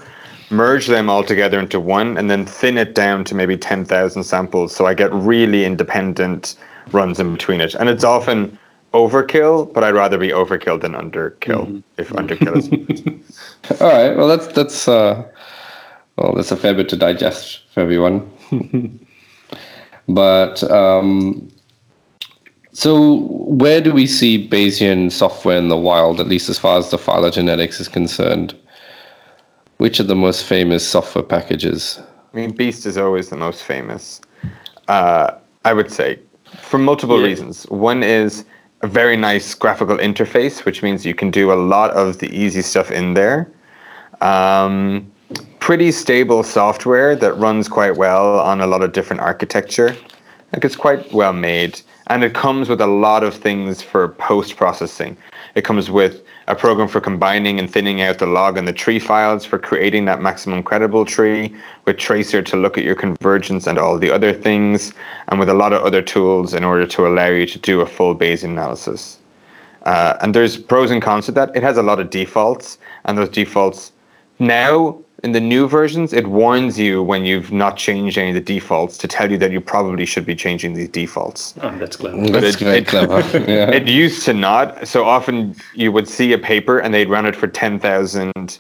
merge 0.50 0.88
them 0.88 1.10
all 1.10 1.24
together 1.24 1.60
into 1.60 1.80
one, 1.80 2.18
and 2.18 2.30
then 2.30 2.46
thin 2.46 2.78
it 2.78 2.94
down 2.94 3.24
to 3.26 3.36
maybe 3.36 3.58
ten 3.58 3.86
thousand 3.86 4.24
samples. 4.24 4.76
So 4.76 4.86
I 4.86 4.94
get 4.94 5.12
really 5.14 5.66
independent 5.66 6.56
runs 6.92 7.20
in 7.20 7.34
between 7.34 7.62
it, 7.62 7.74
and 7.76 7.90
it's 7.90 8.04
often 8.04 8.58
overkill, 8.94 9.74
but 9.74 9.84
I'd 9.84 9.94
rather 9.94 10.18
be 10.18 10.30
overkill 10.30 10.80
than 10.80 10.94
underkill 10.94 11.66
mm-hmm. 11.66 11.80
if 11.98 12.10
underkill 12.10 12.58
is. 12.58 13.82
All 13.82 13.92
right. 13.92 14.16
Well, 14.16 14.28
that's 14.28 14.48
that's 14.48 14.88
uh, 14.88 15.28
well, 16.18 16.34
that's 16.36 16.52
a 16.52 16.58
fair 16.58 16.74
bit 16.74 16.90
to 16.90 16.98
digest 16.98 17.62
for 17.74 17.80
everyone. 17.80 18.30
but 20.08 20.64
um, 20.70 21.52
so, 22.82 23.28
where 23.46 23.80
do 23.80 23.94
we 23.94 24.08
see 24.08 24.50
Bayesian 24.50 25.12
software 25.12 25.56
in 25.56 25.68
the 25.68 25.78
wild, 25.78 26.20
at 26.20 26.28
least 26.28 26.50
as 26.50 26.58
far 26.58 26.80
as 26.80 26.90
the 26.90 26.98
phylogenetics 26.98 27.80
is 27.80 27.88
concerned? 27.88 28.56
Which 29.78 30.00
are 30.00 30.04
the 30.04 30.16
most 30.16 30.46
famous 30.46 30.84
software 30.88 31.24
packages? 31.24 32.00
I 32.34 32.38
mean, 32.38 32.56
Beast 32.56 32.88
is 32.88 32.98
always 32.98 33.30
the 33.30 33.38
most 33.38 33.62
famous. 33.62 34.20
Uh, 34.88 35.36
I 35.64 35.74
would 35.74 35.92
say, 35.92 36.18
for 36.58 36.80
multiple 36.80 37.20
yeah. 37.20 37.28
reasons. 37.28 37.66
One 37.66 38.02
is 38.02 38.46
a 38.82 38.88
very 38.88 39.16
nice 39.16 39.54
graphical 39.54 39.98
interface, 39.98 40.66
which 40.66 40.82
means 40.82 41.06
you 41.06 41.14
can 41.14 41.30
do 41.30 41.54
a 41.54 41.60
lot 41.62 41.92
of 41.92 42.18
the 42.18 42.36
easy 42.36 42.64
stuff 42.64 42.90
in 42.90 43.14
there. 43.14 43.48
Um, 44.22 45.12
pretty 45.60 45.92
stable 45.92 46.42
software 46.42 47.16
that 47.16 47.34
runs 47.34 47.68
quite 47.68 47.96
well 47.96 48.40
on 48.40 48.60
a 48.60 48.66
lot 48.66 48.82
of 48.82 48.92
different 48.92 49.22
architecture. 49.22 49.96
Like 50.54 50.66
it's 50.66 50.76
quite 50.76 51.12
well 51.14 51.34
made, 51.34 51.80
and 52.08 52.24
it 52.24 52.34
comes 52.34 52.68
with 52.68 52.82
a 52.82 52.88
lot 52.88 53.24
of 53.24 53.34
things 53.34 53.82
for 53.82 54.10
post 54.10 54.58
processing. 54.58 55.16
It 55.56 55.64
comes 55.64 55.90
with 55.90 56.24
a 56.48 56.56
program 56.56 56.90
for 56.90 57.00
combining 57.00 57.58
and 57.58 57.72
thinning 57.72 58.02
out 58.02 58.20
the 58.20 58.26
log 58.26 58.58
and 58.58 58.68
the 58.68 58.74
tree 58.74 59.00
files 59.00 59.46
for 59.46 59.58
creating 59.58 60.06
that 60.06 60.22
maximum 60.22 60.62
credible 60.64 61.06
tree, 61.06 61.56
with 61.86 61.98
Tracer 61.98 62.42
to 62.42 62.58
look 62.58 62.78
at 62.78 62.84
your 62.84 62.96
convergence 62.96 63.66
and 63.66 63.78
all 63.78 63.98
the 63.98 64.12
other 64.12 64.34
things, 64.34 64.94
and 65.30 65.40
with 65.40 65.48
a 65.48 65.54
lot 65.54 65.72
of 65.72 65.84
other 65.84 66.02
tools 66.02 66.54
in 66.54 66.66
order 66.66 66.86
to 66.86 67.08
allow 67.08 67.28
you 67.28 67.46
to 67.46 67.60
do 67.60 67.80
a 67.80 67.86
full 67.86 68.14
Bayesian 68.14 68.50
analysis. 68.50 69.20
Uh, 69.84 70.18
and 70.22 70.36
there's 70.36 70.58
pros 70.58 70.92
and 70.92 71.02
cons 71.02 71.28
to 71.28 71.32
that. 71.32 71.56
It 71.56 71.64
has 71.64 71.78
a 71.78 71.84
lot 71.84 72.00
of 72.02 72.10
defaults, 72.10 72.78
and 73.06 73.18
those 73.18 73.30
defaults 73.30 73.94
now 74.40 75.00
in 75.24 75.34
the 75.34 75.40
new 75.40 75.68
versions, 75.68 76.14
it 76.14 76.28
warns 76.28 76.80
you 76.80 77.04
when 77.04 77.26
you've 77.26 77.52
not 77.52 77.78
changed 77.78 78.18
any 78.18 78.30
of 78.30 78.36
the 78.36 78.42
defaults 78.42 78.98
to 78.98 79.08
tell 79.08 79.32
you 79.32 79.38
that 79.38 79.52
you 79.52 79.62
probably 79.62 80.06
should 80.06 80.26
be 80.26 80.36
changing 80.36 80.74
these 80.74 80.90
defaults. 80.90 81.54
Oh, 81.62 81.78
that's 81.78 81.96
clever. 81.96 82.28
That's 82.30 82.62
it, 82.62 82.68
it, 82.68 82.88
clever. 82.88 83.22
Yeah. 83.52 83.70
it 83.70 83.88
used 83.88 84.26
to 84.26 84.34
not. 84.34 84.88
So 84.88 85.06
often 85.06 85.56
you 85.76 85.92
would 85.92 86.08
see 86.08 86.34
a 86.34 86.40
paper 86.40 86.80
and 86.80 86.94
they'd 86.94 87.10
run 87.10 87.26
it 87.26 87.36
for 87.36 87.48
10,000 87.48 88.60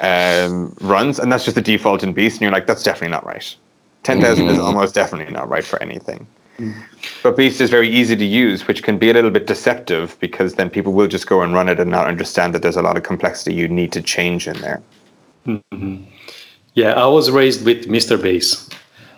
um, 0.00 0.76
runs, 0.80 1.18
and 1.18 1.32
that's 1.32 1.44
just 1.44 1.56
the 1.56 1.62
default 1.62 2.02
in 2.02 2.12
Beast, 2.12 2.36
and 2.36 2.42
you're 2.42 2.52
like, 2.52 2.66
that's 2.66 2.82
definitely 2.82 3.12
not 3.12 3.24
right. 3.26 3.56
10,000 4.04 4.44
mm-hmm. 4.44 4.54
is 4.54 4.60
almost 4.60 4.94
definitely 4.94 5.32
not 5.32 5.48
right 5.48 5.64
for 5.64 5.82
anything. 5.82 6.26
Mm. 6.58 6.74
But 7.22 7.36
Beast 7.36 7.60
is 7.60 7.70
very 7.70 7.88
easy 7.88 8.14
to 8.14 8.24
use, 8.24 8.68
which 8.68 8.82
can 8.82 8.98
be 8.98 9.10
a 9.10 9.12
little 9.12 9.30
bit 9.30 9.46
deceptive 9.46 10.16
because 10.20 10.54
then 10.54 10.70
people 10.70 10.92
will 10.92 11.08
just 11.08 11.26
go 11.26 11.42
and 11.42 11.52
run 11.52 11.68
it 11.68 11.80
and 11.80 11.90
not 11.90 12.06
understand 12.06 12.54
that 12.54 12.62
there's 12.62 12.76
a 12.76 12.82
lot 12.82 12.96
of 12.96 13.02
complexity 13.02 13.54
you 13.54 13.68
need 13.68 13.90
to 13.92 14.00
change 14.02 14.46
in 14.46 14.58
there. 14.60 14.82
Mm-hmm. 15.46 16.04
Yeah, 16.74 16.92
I 16.92 17.06
was 17.06 17.30
raised 17.30 17.64
with 17.64 17.86
Mr. 17.86 18.20
Bayes. 18.20 18.68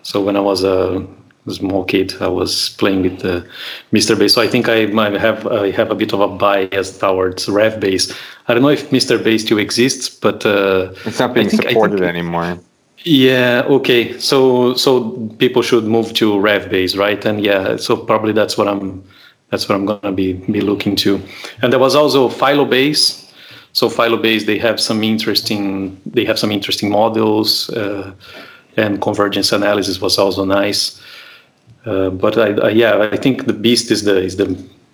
So 0.03 0.23
when 0.23 0.37
I 0.37 0.41
was 0.41 0.63
a 0.63 1.05
small 1.49 1.85
kid, 1.85 2.15
I 2.21 2.29
was 2.29 2.71
playing 2.79 3.03
with 3.03 3.21
the 3.21 3.47
Mr. 3.93 4.19
Bayes. 4.19 4.35
So 4.35 4.43
I 4.43 4.49
think 4.49 4.69
I 4.69 4.87
might 4.87 5.15
have 5.15 5.47
I 5.47 5.71
have 5.73 5.91
a 5.91 5.95
bit 5.95 6.13
of 6.13 6.21
a 6.21 6.29
bias 6.29 6.99
towards 6.99 7.49
Rev 7.49 7.81
Bayes. 7.81 8.15
I 8.47 8.55
don't 8.55 8.63
know 8.63 8.69
if 8.69 8.91
Mr. 8.91 9.23
Bayes 9.23 9.45
still 9.45 9.59
exists, 9.59 10.09
but 10.09 10.47
uh, 10.47 10.93
it's 11.05 11.19
not 11.19 11.35
being 11.35 11.49
think, 11.49 11.63
supported 11.63 11.99
think, 11.99 12.09
anymore. 12.09 12.59
Yeah. 13.05 13.63
Okay. 13.67 14.19
So 14.19 14.75
so 14.75 15.11
people 15.39 15.63
should 15.63 15.85
move 15.85 16.13
to 16.15 16.39
Rev 16.39 16.71
Bayes, 16.71 16.97
right? 16.97 17.25
And 17.25 17.45
yeah, 17.45 17.77
so 17.77 17.97
probably 17.97 18.33
that's 18.33 18.57
what 18.57 18.69
I'm 18.69 19.03
that's 19.51 19.69
what 19.69 19.75
I'm 19.77 19.87
gonna 19.87 20.13
be 20.13 20.35
be 20.35 20.61
looking 20.61 20.97
to. 20.97 21.21
And 21.63 21.73
there 21.73 21.81
was 21.81 21.95
also 21.95 22.29
PhyloBayes 22.29 23.28
so 23.79 23.89
PhyloBayes, 23.89 24.47
they 24.47 24.59
have 24.59 24.81
some 24.81 25.05
interesting 25.05 26.01
they 26.05 26.25
have 26.25 26.37
some 26.37 26.51
interesting 26.51 26.91
models, 26.91 27.71
uh, 27.71 28.13
and 28.77 29.01
convergence 29.01 29.53
analysis 29.53 30.01
was 30.01 30.19
also 30.19 30.45
nice. 30.45 31.01
Uh, 31.87 32.11
but 32.11 32.37
I, 32.37 32.49
I, 32.67 32.71
yeah, 32.71 33.09
I 33.13 33.17
think 33.17 33.47
the 33.47 33.53
Beast 33.53 33.93
is 33.93 34.03
the 34.03 34.17
is 34.21 34.35
the 34.37 34.49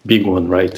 big 0.04 0.26
one, 0.26 0.48
right? 0.48 0.76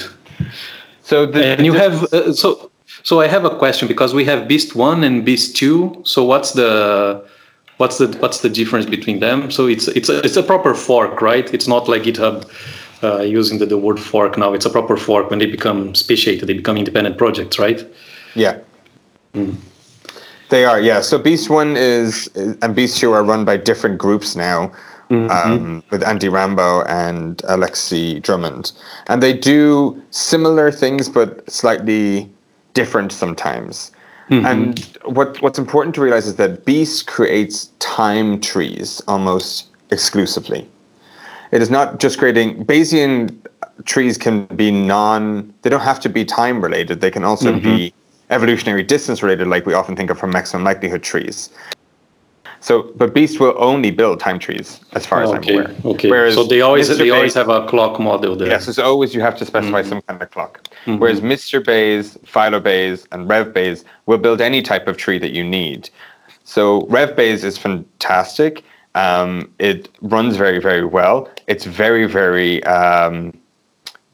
So 1.01 1.25
the, 1.25 1.45
and 1.45 1.65
you 1.65 1.73
have 1.73 1.95
uh, 2.13 2.31
so 2.31 2.71
so 3.03 3.19
I 3.19 3.27
have 3.27 3.43
a 3.43 3.53
question 3.63 3.89
because 3.89 4.13
we 4.13 4.23
have 4.23 4.47
Beast 4.47 4.73
one 4.73 5.03
and 5.03 5.25
Beast 5.25 5.57
two. 5.57 6.01
So 6.05 6.23
what's 6.23 6.53
the 6.53 6.71
what's 7.75 7.97
the 7.97 8.07
what's 8.21 8.39
the 8.39 8.49
difference 8.49 8.85
between 8.85 9.19
them? 9.19 9.51
So 9.51 9.67
it's 9.67 9.89
it's 9.89 10.07
a, 10.07 10.19
it's 10.19 10.37
a 10.37 10.43
proper 10.43 10.73
fork, 10.73 11.21
right? 11.21 11.53
It's 11.53 11.67
not 11.67 11.89
like 11.89 12.03
GitHub 12.03 12.45
uh, 13.03 13.21
using 13.21 13.59
the, 13.59 13.65
the 13.65 13.77
word 13.77 13.99
fork 13.99 14.37
now. 14.37 14.53
It's 14.53 14.65
a 14.65 14.69
proper 14.69 14.97
fork 14.97 15.29
when 15.29 15.39
they 15.39 15.45
become 15.45 15.95
speciated, 15.95 16.47
they 16.47 16.53
become 16.53 16.77
independent 16.77 17.17
projects, 17.17 17.59
right? 17.59 17.85
Yeah. 18.35 18.59
Mm. 19.33 19.55
They 20.49 20.63
are, 20.65 20.79
yeah. 20.79 21.01
So 21.01 21.17
Beast 21.17 21.49
One 21.49 21.75
is, 21.75 22.29
and 22.35 22.75
Beast 22.75 22.99
Two 22.99 23.11
are 23.11 23.23
run 23.23 23.43
by 23.43 23.57
different 23.57 23.97
groups 23.97 24.35
now, 24.35 24.71
mm-hmm. 25.09 25.29
um, 25.29 25.83
with 25.89 26.03
Andy 26.03 26.27
Rambaut 26.27 26.87
and 26.87 27.41
Alexei 27.47 28.19
Drummond, 28.19 28.71
and 29.07 29.21
they 29.21 29.33
do 29.33 30.01
similar 30.11 30.71
things 30.71 31.09
but 31.09 31.49
slightly 31.49 32.29
different 32.73 33.11
sometimes. 33.11 33.91
Mm-hmm. 34.29 34.45
And 34.45 34.79
what 35.03 35.41
what's 35.41 35.59
important 35.59 35.95
to 35.95 36.01
realize 36.01 36.27
is 36.27 36.35
that 36.35 36.65
Beast 36.65 37.07
creates 37.07 37.71
time 37.79 38.39
trees 38.39 39.01
almost 39.07 39.67
exclusively. 39.91 40.69
It 41.51 41.61
is 41.61 41.69
not 41.69 41.99
just 41.99 42.17
creating 42.17 42.65
Bayesian 42.65 43.35
trees 43.85 44.17
can 44.17 44.45
be 44.47 44.71
non 44.71 45.53
they 45.61 45.69
don't 45.69 45.81
have 45.81 45.99
to 46.01 46.09
be 46.09 46.25
time 46.25 46.61
related. 46.61 47.01
They 47.01 47.11
can 47.11 47.23
also 47.23 47.53
mm-hmm. 47.53 47.63
be 47.63 47.93
evolutionary 48.29 48.83
distance 48.83 49.23
related, 49.23 49.47
like 49.47 49.65
we 49.65 49.73
often 49.73 49.95
think 49.95 50.09
of 50.09 50.19
for 50.19 50.27
maximum 50.27 50.63
likelihood 50.63 51.03
trees. 51.03 51.49
So, 52.59 52.91
but 52.95 53.13
Beast 53.13 53.39
will 53.39 53.55
only 53.57 53.91
build 53.91 54.19
time 54.19 54.39
trees, 54.39 54.81
as 54.93 55.05
far 55.05 55.21
as 55.21 55.29
okay, 55.29 55.53
I'm 55.53 55.65
aware. 55.65 55.75
Okay. 55.85 56.09
Whereas 56.09 56.33
so 56.33 56.43
they 56.43 56.61
always 56.61 56.89
Mr. 56.89 56.97
they 56.97 57.11
always 57.11 57.33
have 57.35 57.49
a 57.49 57.67
clock 57.67 57.99
model 57.99 58.35
there. 58.35 58.47
Yes, 58.47 58.67
it's 58.67 58.79
always 58.79 59.13
you 59.13 59.21
have 59.21 59.37
to 59.37 59.45
specify 59.45 59.81
mm-hmm. 59.81 59.89
some 59.89 60.01
kind 60.01 60.21
of 60.21 60.31
clock. 60.31 60.67
Mm-hmm. 60.85 60.97
Whereas 60.97 61.21
Mr. 61.21 61.63
Bayes, 61.63 62.17
PhyloBayes, 62.25 63.05
and 63.11 63.29
Rev 63.29 63.53
Bayes 63.53 63.85
will 64.07 64.17
build 64.17 64.41
any 64.41 64.61
type 64.61 64.87
of 64.87 64.97
tree 64.97 65.19
that 65.19 65.31
you 65.31 65.43
need. 65.43 65.89
So 66.43 66.85
Rev 66.87 67.15
Bayes 67.15 67.43
is 67.43 67.57
fantastic. 67.57 68.63
Um, 68.97 69.29
it 69.59 69.89
runs 70.01 70.33
very, 70.37 70.59
very 70.59 70.85
well. 70.97 71.29
It's 71.47 71.65
very, 71.65 72.05
very 72.07 72.63
um, 72.63 73.15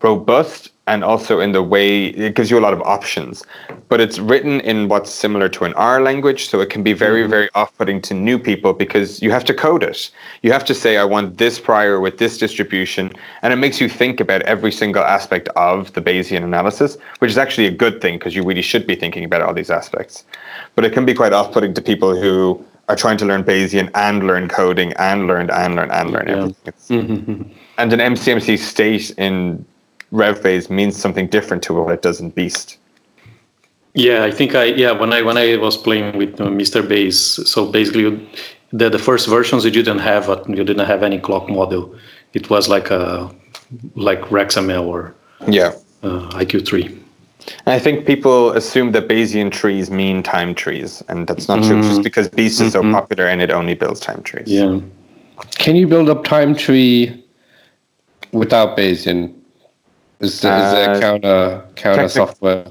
robust 0.01 0.71
and 0.85 1.01
also 1.01 1.39
in 1.39 1.53
the 1.53 1.63
way 1.63 2.07
it 2.07 2.35
gives 2.35 2.51
you 2.51 2.59
a 2.59 2.63
lot 2.67 2.73
of 2.73 2.81
options. 2.81 3.43
But 3.87 4.01
it's 4.01 4.19
written 4.19 4.59
in 4.71 4.89
what's 4.89 5.09
similar 5.09 5.47
to 5.55 5.63
an 5.63 5.73
R 5.75 6.01
language, 6.01 6.49
so 6.49 6.59
it 6.59 6.69
can 6.69 6.83
be 6.83 6.91
very, 6.91 7.21
Mm-hmm. 7.21 7.29
very 7.37 7.49
off-putting 7.55 8.01
to 8.07 8.13
new 8.13 8.37
people 8.37 8.73
because 8.73 9.21
you 9.21 9.31
have 9.31 9.45
to 9.45 9.53
code 9.53 9.83
it. 9.83 10.11
You 10.41 10.51
have 10.51 10.65
to 10.65 10.73
say, 10.73 10.97
I 10.97 11.05
want 11.05 11.37
this 11.37 11.57
prior 11.59 12.01
with 12.01 12.17
this 12.17 12.37
distribution, 12.37 13.13
and 13.41 13.53
it 13.53 13.59
makes 13.65 13.79
you 13.79 13.87
think 13.87 14.19
about 14.19 14.41
every 14.41 14.71
single 14.71 15.03
aspect 15.17 15.47
of 15.55 15.93
the 15.93 16.01
Bayesian 16.01 16.43
analysis, 16.43 16.97
which 17.19 17.31
is 17.31 17.37
actually 17.37 17.67
a 17.67 17.75
good 17.83 18.01
thing 18.01 18.17
because 18.17 18.35
you 18.35 18.43
really 18.43 18.65
should 18.71 18.85
be 18.85 18.95
thinking 18.95 19.23
about 19.23 19.41
all 19.41 19.53
these 19.53 19.69
aspects. 19.69 20.25
But 20.75 20.83
it 20.83 20.91
can 20.91 21.05
be 21.05 21.13
quite 21.13 21.31
off-putting 21.31 21.73
to 21.75 21.81
people 21.81 22.11
who 22.21 22.65
are 22.89 22.95
trying 22.95 23.17
to 23.17 23.25
learn 23.25 23.43
Bayesian 23.43 23.89
and 23.95 24.27
learn 24.27 24.47
coding 24.49 24.93
and 24.93 25.27
learn 25.27 25.49
and 25.49 25.75
learn 25.75 25.89
and 25.91 26.11
learn 26.11 26.27
everything. 26.29 26.55
It's- 26.65 26.89
and 27.77 27.93
an 27.93 27.99
MCMC 27.99 28.57
state 28.59 29.11
in 29.17 29.65
RevBayes 30.11 30.69
means 30.69 30.95
something 30.95 31.27
different 31.27 31.63
to 31.63 31.73
what 31.73 31.93
it 31.93 32.01
does 32.01 32.19
in 32.19 32.29
Beast. 32.29 32.77
Yeah, 33.95 34.23
I 34.23 34.31
think 34.31 34.55
I 34.55 34.65
yeah 34.65 34.91
when 34.91 35.13
I 35.13 35.21
when 35.21 35.37
I 35.37 35.55
was 35.57 35.77
playing 35.77 36.17
with 36.17 36.41
uh, 36.41 36.45
Mr. 36.45 36.87
Bayes, 36.87 37.19
so 37.49 37.67
basically 37.71 38.27
the 38.71 38.89
the 38.89 38.97
first 38.99 39.27
versions 39.27 39.63
you 39.65 39.71
didn't 39.71 39.99
have 39.99 40.29
a, 40.29 40.43
you 40.47 40.63
didn't 40.63 40.85
have 40.87 41.03
any 41.03 41.19
clock 41.19 41.47
model. 41.49 41.93
It 42.33 42.49
was 42.49 42.67
like 42.67 42.89
a 42.89 43.29
like 43.95 44.21
RAxML 44.31 44.85
or 44.87 45.13
Yeah. 45.47 45.73
uh, 46.03 46.29
IQ-TREE. 46.41 46.89
I 47.67 47.79
think 47.79 48.05
people 48.05 48.51
assume 48.51 48.91
that 48.93 49.07
Bayesian 49.07 49.51
trees 49.51 49.89
mean 49.91 50.23
time 50.23 50.53
trees, 50.55 51.03
and 51.09 51.27
that's 51.27 51.47
not 51.47 51.63
true 51.63 51.81
just 51.81 52.03
because 52.03 52.29
Beast 52.29 52.61
is 52.61 52.73
so 52.73 52.81
popular 52.81 53.27
and 53.27 53.41
it 53.41 53.51
only 53.51 53.73
builds 53.73 53.99
time 53.99 54.21
trees. 54.23 54.47
Yeah. 54.47 54.79
Can 55.55 55.75
you 55.75 55.87
build 55.87 56.09
up 56.09 56.23
time 56.23 56.55
tree 56.55 57.23
without 58.31 58.77
Bayesian? 58.77 59.33
Is, 60.19 60.39
there- 60.41 60.57
is 60.65 60.71
there 60.71 60.89
Uh, 60.95 60.99
counter 61.01 61.63
counter 61.75 61.95
technic- 62.03 62.11
software? 62.11 62.65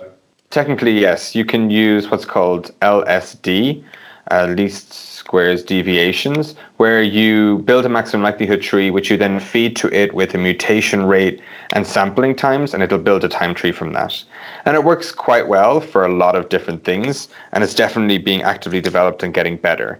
Technically, 0.51 0.99
yes. 0.99 1.35
You 1.35 1.45
can 1.45 1.71
use 1.71 2.11
what's 2.11 2.25
called 2.27 2.71
LSD, 2.83 3.83
uh, 4.31 4.47
least 4.47 4.93
squares 5.33 5.63
deviations, 5.63 6.55
where 6.77 7.03
you 7.03 7.61
build 7.61 7.87
a 7.87 7.89
maximum 7.89 8.23
likelihood 8.23 8.61
tree, 8.61 8.91
which 8.91 9.11
you 9.11 9.17
then 9.17 9.41
feed 9.41 9.75
to 9.75 9.89
it 9.89 10.13
with 10.13 10.35
a 10.35 10.39
mutation 10.39 11.07
rate 11.07 11.41
and 11.73 11.87
sampling 11.87 12.37
times, 12.37 12.75
and 12.75 12.83
it'll 12.83 12.99
build 12.99 13.25
a 13.25 13.29
time 13.31 13.55
tree 13.55 13.73
from 13.73 13.95
that. 13.95 14.23
And 14.67 14.77
it 14.77 14.85
works 14.85 15.11
quite 15.11 15.49
well 15.49 15.81
for 15.81 16.05
a 16.05 16.15
lot 16.15 16.37
of 16.37 16.51
different 16.51 16.85
things, 16.85 17.31
and 17.53 17.65
it's 17.65 17.75
definitely 17.75 18.19
being 18.19 18.43
actively 18.43 18.83
developed 18.83 19.23
and 19.23 19.33
getting 19.33 19.57
better. 19.57 19.99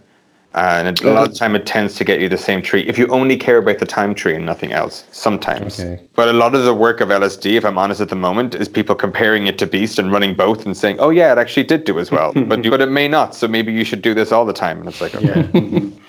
Uh, 0.55 0.83
and 0.85 1.01
a 1.01 1.13
lot 1.13 1.25
of 1.27 1.33
the 1.33 1.39
time, 1.39 1.57
it 1.57 1.65
tends 1.65 1.95
to 1.95 2.05
get 2.05 2.21
you 2.21 2.29
the 2.29 2.37
same 2.37 2.61
tree 2.61 2.83
if 2.83 2.99
you 2.99 3.07
only 3.09 3.37
care 3.39 3.57
about 3.57 3.79
the 3.79 3.87
time 3.87 4.15
tree 4.15 4.35
and 4.35 4.45
nothing 4.45 4.73
else. 4.73 5.05
Sometimes, 5.11 5.81
Okay. 5.81 6.03
but 6.15 6.29
a 6.29 6.33
lot 6.35 6.55
of 6.55 6.65
the 6.65 6.75
work 6.75 7.01
of 7.01 7.09
LSD, 7.09 7.57
if 7.57 7.65
I'm 7.65 7.79
honest 7.79 8.03
at 8.03 8.11
the 8.11 8.17
moment, 8.17 8.55
is 8.55 8.69
people 8.69 8.95
comparing 8.95 9.47
it 9.47 9.59
to 9.59 9.67
Beast 9.67 9.99
and 9.99 10.13
running 10.13 10.35
both 10.35 10.67
and 10.67 10.77
saying, 10.77 10.97
"Oh 10.99 11.09
yeah, 11.11 11.33
it 11.33 11.39
actually 11.39 11.65
did 11.65 11.85
do 11.85 11.99
as 11.99 12.11
well," 12.11 12.33
but 12.51 12.63
but 12.69 12.81
it 12.83 12.91
may 12.91 13.09
not. 13.09 13.35
So 13.35 13.49
maybe 13.49 13.73
you 13.73 13.85
should 13.85 14.03
do 14.03 14.13
this 14.15 14.31
all 14.31 14.45
the 14.45 14.53
time. 14.53 14.79
And 14.81 14.89
it's 14.89 15.01
like, 15.01 15.15
okay. 15.15 15.49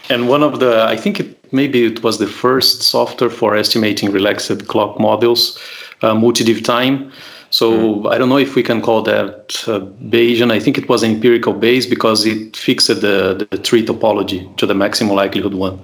And 0.09 0.27
one 0.27 0.43
of 0.43 0.59
the, 0.59 0.83
I 0.83 0.97
think 0.97 1.19
it 1.21 1.53
maybe 1.53 1.85
it 1.85 2.03
was 2.03 2.17
the 2.17 2.27
first 2.27 2.81
software 2.83 3.29
for 3.29 3.55
estimating 3.55 4.11
relaxed 4.11 4.67
clock 4.67 4.99
models, 4.99 5.57
uh, 6.01 6.13
multidivtime. 6.13 7.11
So 7.53 8.07
I 8.09 8.17
don't 8.17 8.29
know 8.29 8.39
if 8.39 8.55
we 8.55 8.63
can 8.63 8.81
call 8.81 9.03
that 9.03 9.63
uh, 9.67 9.79
Bayesian. 10.09 10.51
I 10.51 10.59
think 10.59 10.75
it 10.79 10.89
was 10.89 11.03
an 11.03 11.11
empirical 11.11 11.53
Bayes 11.53 11.85
because 11.85 12.25
it 12.25 12.57
fixed 12.57 12.87
the, 12.87 13.45
the 13.51 13.57
tree 13.59 13.85
topology 13.85 14.39
to 14.57 14.65
the 14.65 14.73
maximum 14.73 15.15
likelihood 15.15 15.53
one. 15.53 15.79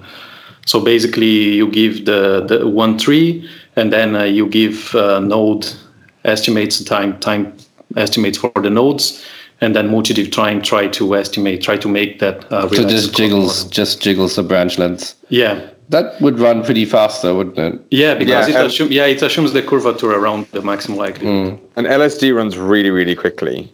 So 0.66 0.80
basically, 0.80 1.54
you 1.54 1.70
give 1.70 2.06
the, 2.06 2.44
the 2.44 2.66
one 2.68 2.98
tree, 2.98 3.48
and 3.76 3.92
then 3.92 4.16
uh, 4.16 4.24
you 4.24 4.48
give 4.48 4.92
uh, 4.96 5.20
node 5.20 5.64
estimates 6.24 6.82
time 6.82 7.18
time 7.20 7.56
estimates 7.96 8.38
for 8.38 8.50
the 8.56 8.70
nodes, 8.70 9.24
and 9.60 9.76
then 9.76 9.88
multidivtime 9.90 10.64
try 10.64 10.88
to 10.88 11.14
estimate, 11.14 11.62
try 11.62 11.76
to 11.76 11.88
make 11.88 12.18
that. 12.18 12.52
Uh, 12.52 12.68
So 12.68 12.82
just 12.88 13.14
jiggles 13.16 13.58
model. 13.64 13.70
just 13.70 14.02
jiggles 14.02 14.34
the 14.34 14.42
branch 14.42 14.76
lengths. 14.76 15.14
Yeah, 15.28 15.70
That 15.90 16.20
would 16.20 16.38
run 16.38 16.64
pretty 16.64 16.84
fast 16.84 17.22
though, 17.22 17.36
wouldn't 17.36 17.58
it? 17.58 17.80
yeah, 17.90 18.14
because 18.14 18.48
Yeah, 18.48 18.54
it, 18.54 18.58
and- 18.58 18.66
assume, 18.66 18.92
yeah, 18.92 19.06
it 19.06 19.20
assumes 19.22 19.52
the 19.52 19.62
curvature 19.62 20.12
around 20.12 20.46
the 20.52 20.62
maximum 20.62 20.98
likelihood. 20.98 21.58
And 21.76 21.86
LSD 21.86 22.34
runs 22.34 22.56
really, 22.56 22.90
really 22.90 23.16
quickly. 23.16 23.72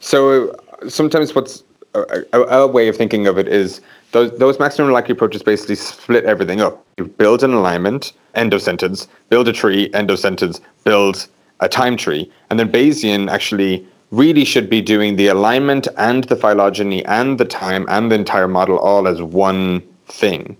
So 0.00 0.50
uh, 0.50 0.88
sometimes 0.88 1.34
what's 1.36 1.62
a, 1.94 2.24
a, 2.32 2.40
a 2.62 2.66
way 2.66 2.88
of 2.88 2.96
thinking 2.96 3.26
of 3.28 3.38
it 3.38 3.46
is 3.48 3.80
those, 4.10 4.36
those 4.38 4.58
maximum 4.58 4.90
likely 4.90 5.12
approaches 5.12 5.42
basically 5.42 5.76
split 5.76 6.24
everything 6.24 6.60
up. 6.60 6.84
You 6.98 7.04
build 7.06 7.44
an 7.44 7.52
alignment, 7.54 8.12
end 8.34 8.52
of 8.52 8.60
sentence, 8.60 9.06
build 9.28 9.46
a 9.46 9.52
tree, 9.52 9.88
end 9.94 10.10
of 10.10 10.18
sentence, 10.18 10.60
build 10.84 11.28
a 11.60 11.68
time 11.68 11.96
tree. 11.96 12.30
And 12.50 12.58
then 12.58 12.72
Bayesian 12.72 13.30
actually 13.30 13.86
really 14.10 14.44
should 14.44 14.68
be 14.68 14.82
doing 14.82 15.14
the 15.16 15.28
alignment 15.28 15.86
and 15.96 16.24
the 16.24 16.36
phylogeny 16.36 17.04
and 17.04 17.38
the 17.38 17.44
time 17.44 17.86
and 17.88 18.10
the 18.10 18.16
entire 18.16 18.48
model 18.48 18.78
all 18.78 19.06
as 19.06 19.22
one 19.22 19.80
thing. 20.06 20.56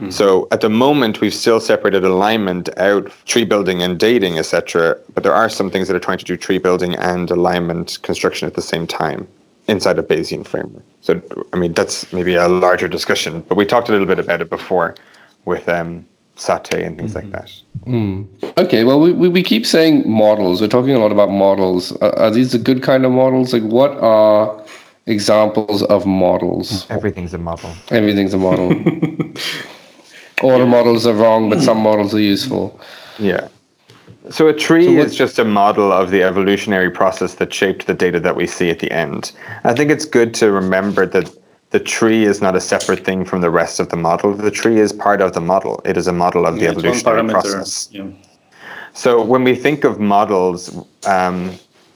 Mm-hmm. 0.00 0.10
So 0.10 0.48
at 0.50 0.62
the 0.62 0.70
moment, 0.70 1.20
we've 1.20 1.34
still 1.34 1.60
separated 1.60 2.04
alignment 2.04 2.70
out, 2.78 3.12
tree 3.26 3.44
building 3.44 3.82
and 3.82 4.00
dating, 4.00 4.38
etc. 4.38 4.96
But 5.12 5.24
there 5.24 5.34
are 5.34 5.50
some 5.50 5.70
things 5.70 5.88
that 5.88 5.96
are 5.96 6.00
trying 6.00 6.18
to 6.18 6.24
do 6.24 6.38
tree 6.38 6.58
building 6.58 6.94
and 6.96 7.30
alignment 7.30 7.98
construction 8.02 8.46
at 8.46 8.54
the 8.54 8.62
same 8.62 8.86
time 8.86 9.28
inside 9.68 9.98
a 9.98 10.02
Bayesian 10.02 10.46
framework. 10.46 10.82
So 11.02 11.20
I 11.52 11.56
mean, 11.56 11.74
that's 11.74 12.10
maybe 12.12 12.34
a 12.34 12.48
larger 12.48 12.88
discussion, 12.88 13.42
but 13.42 13.56
we 13.56 13.66
talked 13.66 13.88
a 13.90 13.92
little 13.92 14.06
bit 14.06 14.18
about 14.18 14.40
it 14.40 14.48
before 14.48 14.94
with 15.44 15.68
um, 15.68 16.06
SATé 16.36 16.86
and 16.86 16.96
things 16.96 17.14
like 17.14 17.26
mm-hmm. 17.26 17.32
that. 17.32 17.62
Mm. 17.86 18.58
Okay, 18.58 18.84
well, 18.84 19.00
we, 19.00 19.12
we, 19.12 19.28
we 19.28 19.42
keep 19.42 19.66
saying 19.66 20.10
models. 20.10 20.62
We're 20.62 20.68
talking 20.68 20.94
a 20.94 20.98
lot 20.98 21.12
about 21.12 21.30
models. 21.30 21.92
Are, 21.98 22.18
are 22.18 22.30
these 22.30 22.52
the 22.52 22.58
good 22.58 22.82
kind 22.82 23.04
of 23.04 23.12
models? 23.12 23.52
Like, 23.52 23.62
what 23.62 23.92
are 23.98 24.64
examples 25.06 25.82
of 25.84 26.06
models? 26.06 26.86
Everything's 26.90 27.34
a 27.34 27.38
model. 27.38 27.70
Everything's 27.90 28.32
a 28.32 28.38
model. 28.38 28.70
All 30.42 30.58
the 30.58 30.66
models 30.66 31.06
are 31.06 31.14
wrong, 31.14 31.50
but 31.50 31.60
some 31.60 31.78
models 31.90 32.14
are 32.14 32.20
useful. 32.20 32.80
Yeah. 33.18 33.48
So 34.30 34.48
a 34.48 34.52
tree 34.54 34.86
So 34.86 34.92
what- 34.94 35.06
is 35.06 35.16
just 35.16 35.38
a 35.38 35.44
model 35.44 35.92
of 35.92 36.10
the 36.10 36.22
evolutionary 36.22 36.90
process 36.90 37.34
that 37.36 37.52
shaped 37.52 37.86
the 37.86 37.94
data 37.94 38.20
that 38.20 38.36
we 38.36 38.46
see 38.46 38.70
at 38.70 38.78
the 38.78 38.90
end. 38.90 39.32
I 39.64 39.74
think 39.74 39.90
it's 39.90 40.04
good 40.04 40.34
to 40.34 40.50
remember 40.52 41.06
that 41.06 41.30
the 41.70 41.80
tree 41.80 42.24
is 42.24 42.40
not 42.42 42.56
a 42.56 42.60
separate 42.60 43.04
thing 43.04 43.24
from 43.24 43.40
the 43.40 43.50
rest 43.50 43.80
of 43.80 43.88
the 43.90 43.96
model. 43.96 44.34
The 44.34 44.50
tree 44.50 44.80
is 44.80 44.92
part 44.92 45.20
of 45.20 45.32
the 45.34 45.40
model. 45.40 45.80
It 45.84 45.96
is 45.96 46.06
a 46.06 46.12
model 46.12 46.46
of 46.46 46.56
the 46.56 46.66
It's 46.66 46.76
one 46.76 46.84
evolutionary 46.86 47.28
process. 47.28 47.88
Yeah. 47.92 48.06
So 48.92 49.22
when 49.22 49.44
we 49.44 49.54
think 49.54 49.84
of 49.84 50.00
models, 50.00 50.84
um, 51.06 51.52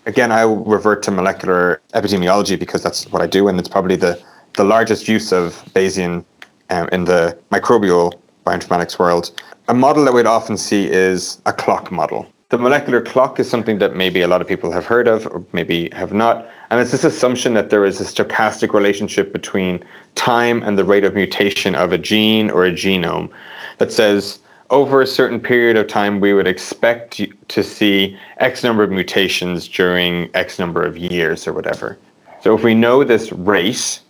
again, 0.06 0.30
I 0.30 0.44
will 0.44 0.64
revert 0.64 1.02
to 1.04 1.10
molecular 1.10 1.80
epidemiology 1.92 2.56
because 2.58 2.82
that's 2.82 3.10
what 3.10 3.20
I 3.20 3.26
do, 3.26 3.48
and 3.48 3.58
it's 3.58 3.68
probably 3.68 3.96
the, 3.96 4.20
the 4.54 4.64
largest 4.64 5.08
use 5.08 5.32
of 5.32 5.54
Bayesian 5.74 6.24
um, 6.70 6.88
in 6.92 7.04
the 7.04 7.36
microbial 7.50 8.14
bioinformatics 8.44 8.98
world. 8.98 9.30
A 9.68 9.74
model 9.74 10.04
that 10.04 10.12
we'd 10.12 10.26
often 10.26 10.56
see 10.56 10.90
is 10.90 11.40
a 11.46 11.52
clock 11.52 11.90
model. 11.90 12.26
The 12.50 12.58
molecular 12.58 13.00
clock 13.00 13.40
is 13.40 13.48
something 13.48 13.78
that 13.78 13.96
maybe 13.96 14.20
a 14.20 14.28
lot 14.28 14.40
of 14.40 14.46
people 14.46 14.70
have 14.70 14.86
heard 14.86 15.08
of, 15.08 15.26
or 15.26 15.44
maybe 15.52 15.88
have 15.92 16.12
not. 16.12 16.48
And 16.70 16.80
it's 16.80 16.92
this 16.92 17.02
assumption 17.02 17.54
that 17.54 17.70
there 17.70 17.84
is 17.84 18.00
a 18.00 18.04
stochastic 18.04 18.72
relationship 18.72 19.32
between 19.32 19.82
time 20.14 20.62
and 20.62 20.78
the 20.78 20.84
rate 20.84 21.04
of 21.04 21.14
mutation 21.14 21.74
of 21.74 21.92
a 21.92 21.98
gene 21.98 22.50
or 22.50 22.64
a 22.64 22.70
genome 22.70 23.30
that 23.78 23.90
says 23.90 24.38
over 24.70 25.00
a 25.00 25.06
certain 25.06 25.40
period 25.40 25.76
of 25.76 25.86
time, 25.88 26.20
we 26.20 26.32
would 26.32 26.46
expect 26.46 27.20
to 27.48 27.62
see 27.62 28.18
X 28.38 28.62
number 28.62 28.82
of 28.82 28.90
mutations 28.90 29.68
during 29.68 30.30
X 30.34 30.58
number 30.58 30.82
of 30.82 30.96
years 30.96 31.46
or 31.46 31.52
whatever. 31.52 31.98
So 32.40 32.56
if 32.56 32.62
we 32.62 32.74
know 32.74 33.04
this 33.04 33.32
rate, 33.32 34.00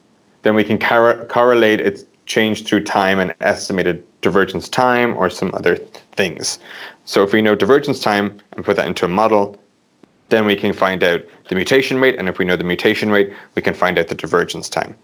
then 0.42 0.54
we 0.54 0.64
can 0.64 0.78
cor- 0.78 1.24
correlate 1.26 1.80
its 1.80 2.04
change 2.26 2.64
through 2.64 2.84
time 2.84 3.18
and 3.18 3.34
estimated 3.40 4.04
divergence 4.24 4.68
time 4.68 5.16
or 5.16 5.30
some 5.30 5.50
other 5.54 5.76
things. 6.20 6.58
So 7.04 7.22
if 7.22 7.32
we 7.32 7.42
know 7.42 7.54
divergence 7.54 8.00
time 8.00 8.26
and 8.52 8.64
put 8.64 8.76
that 8.76 8.86
into 8.86 9.04
a 9.04 9.08
model, 9.08 9.44
then 10.30 10.46
we 10.46 10.56
can 10.56 10.72
find 10.72 11.04
out 11.04 11.20
the 11.48 11.54
mutation 11.54 12.00
rate. 12.00 12.18
And 12.18 12.28
if 12.28 12.38
we 12.38 12.44
know 12.44 12.56
the 12.56 12.64
mutation 12.64 13.10
rate, 13.10 13.32
we 13.54 13.62
can 13.62 13.74
find 13.74 13.98
out 13.98 14.08
the 14.08 14.14
divergence 14.14 14.68
time. 14.68 14.96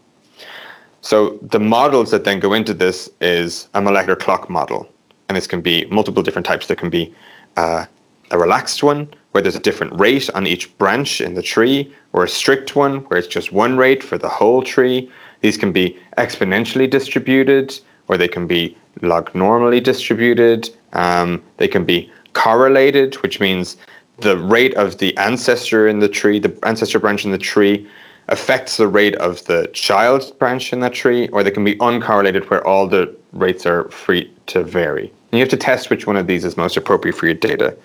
So 1.02 1.38
the 1.54 1.60
models 1.60 2.10
that 2.10 2.24
then 2.24 2.40
go 2.40 2.52
into 2.54 2.74
this 2.74 3.10
is 3.20 3.68
a 3.74 3.80
molecular 3.80 4.16
clock 4.16 4.50
model. 4.50 4.88
And 5.28 5.36
this 5.36 5.46
can 5.46 5.60
be 5.60 5.84
multiple 5.90 6.22
different 6.22 6.46
types. 6.46 6.66
There 6.66 6.76
can 6.76 6.90
be 6.90 7.14
uh, 7.56 7.84
a 8.30 8.38
relaxed 8.38 8.82
one 8.82 9.08
where 9.32 9.42
there's 9.42 9.56
a 9.56 9.60
different 9.68 9.92
rate 9.98 10.28
on 10.34 10.46
each 10.46 10.76
branch 10.78 11.20
in 11.20 11.34
the 11.34 11.42
tree, 11.42 11.92
or 12.12 12.24
a 12.24 12.28
strict 12.28 12.74
one 12.74 13.00
where 13.06 13.18
it's 13.18 13.28
just 13.28 13.52
one 13.52 13.76
rate 13.76 14.02
for 14.02 14.18
the 14.18 14.28
whole 14.28 14.62
tree. 14.62 15.10
These 15.40 15.56
can 15.56 15.72
be 15.72 15.96
exponentially 16.18 16.88
distributed, 16.90 17.78
or 18.08 18.16
they 18.16 18.28
can 18.28 18.46
be 18.46 18.76
log 19.02 19.34
normally 19.34 19.80
distributed. 19.80 20.70
Um, 20.92 21.42
they 21.56 21.68
can 21.68 21.84
be 21.84 22.10
correlated, 22.32 23.14
which 23.16 23.40
means 23.40 23.76
the 24.18 24.36
rate 24.36 24.74
of 24.74 24.98
the 24.98 25.16
ancestor 25.16 25.88
in 25.88 26.00
the 26.00 26.08
tree, 26.08 26.38
the 26.38 26.56
ancestor 26.62 26.98
branch 26.98 27.24
in 27.24 27.30
the 27.30 27.38
tree, 27.38 27.88
affects 28.28 28.76
the 28.76 28.86
rate 28.86 29.16
of 29.16 29.44
the 29.46 29.68
child 29.72 30.32
branch 30.38 30.72
in 30.72 30.80
that 30.80 30.94
tree, 30.94 31.28
or 31.28 31.42
they 31.42 31.50
can 31.50 31.64
be 31.64 31.76
uncorrelated 31.76 32.48
where 32.48 32.64
all 32.66 32.86
the 32.86 33.14
rates 33.32 33.66
are 33.66 33.88
free 33.90 34.32
to 34.46 34.62
vary. 34.62 35.12
And 35.32 35.38
you 35.38 35.40
have 35.40 35.48
to 35.48 35.56
test 35.56 35.90
which 35.90 36.06
one 36.06 36.16
of 36.16 36.26
these 36.26 36.44
is 36.44 36.56
most 36.56 36.76
appropriate 36.76 37.16
for 37.16 37.26
your 37.26 37.34
data. 37.34 37.76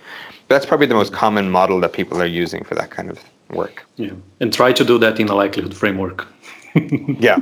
That's 0.48 0.66
probably 0.66 0.86
the 0.86 0.96
most 0.96 1.14
common 1.14 1.50
model 1.50 1.80
that 1.82 1.94
people 1.94 2.22
are 2.22 2.28
using 2.28 2.64
for 2.64 2.76
that 2.76 2.92
kind 2.92 3.10
of 3.10 3.20
work. 3.50 3.86
Yeah, 3.96 4.12
and 4.40 4.54
try 4.54 4.72
to 4.74 4.84
do 4.84 5.00
that 5.00 5.20
in 5.20 5.30
a 5.30 5.36
likelihood 5.36 5.76
framework. 5.76 6.28
yeah. 7.20 7.38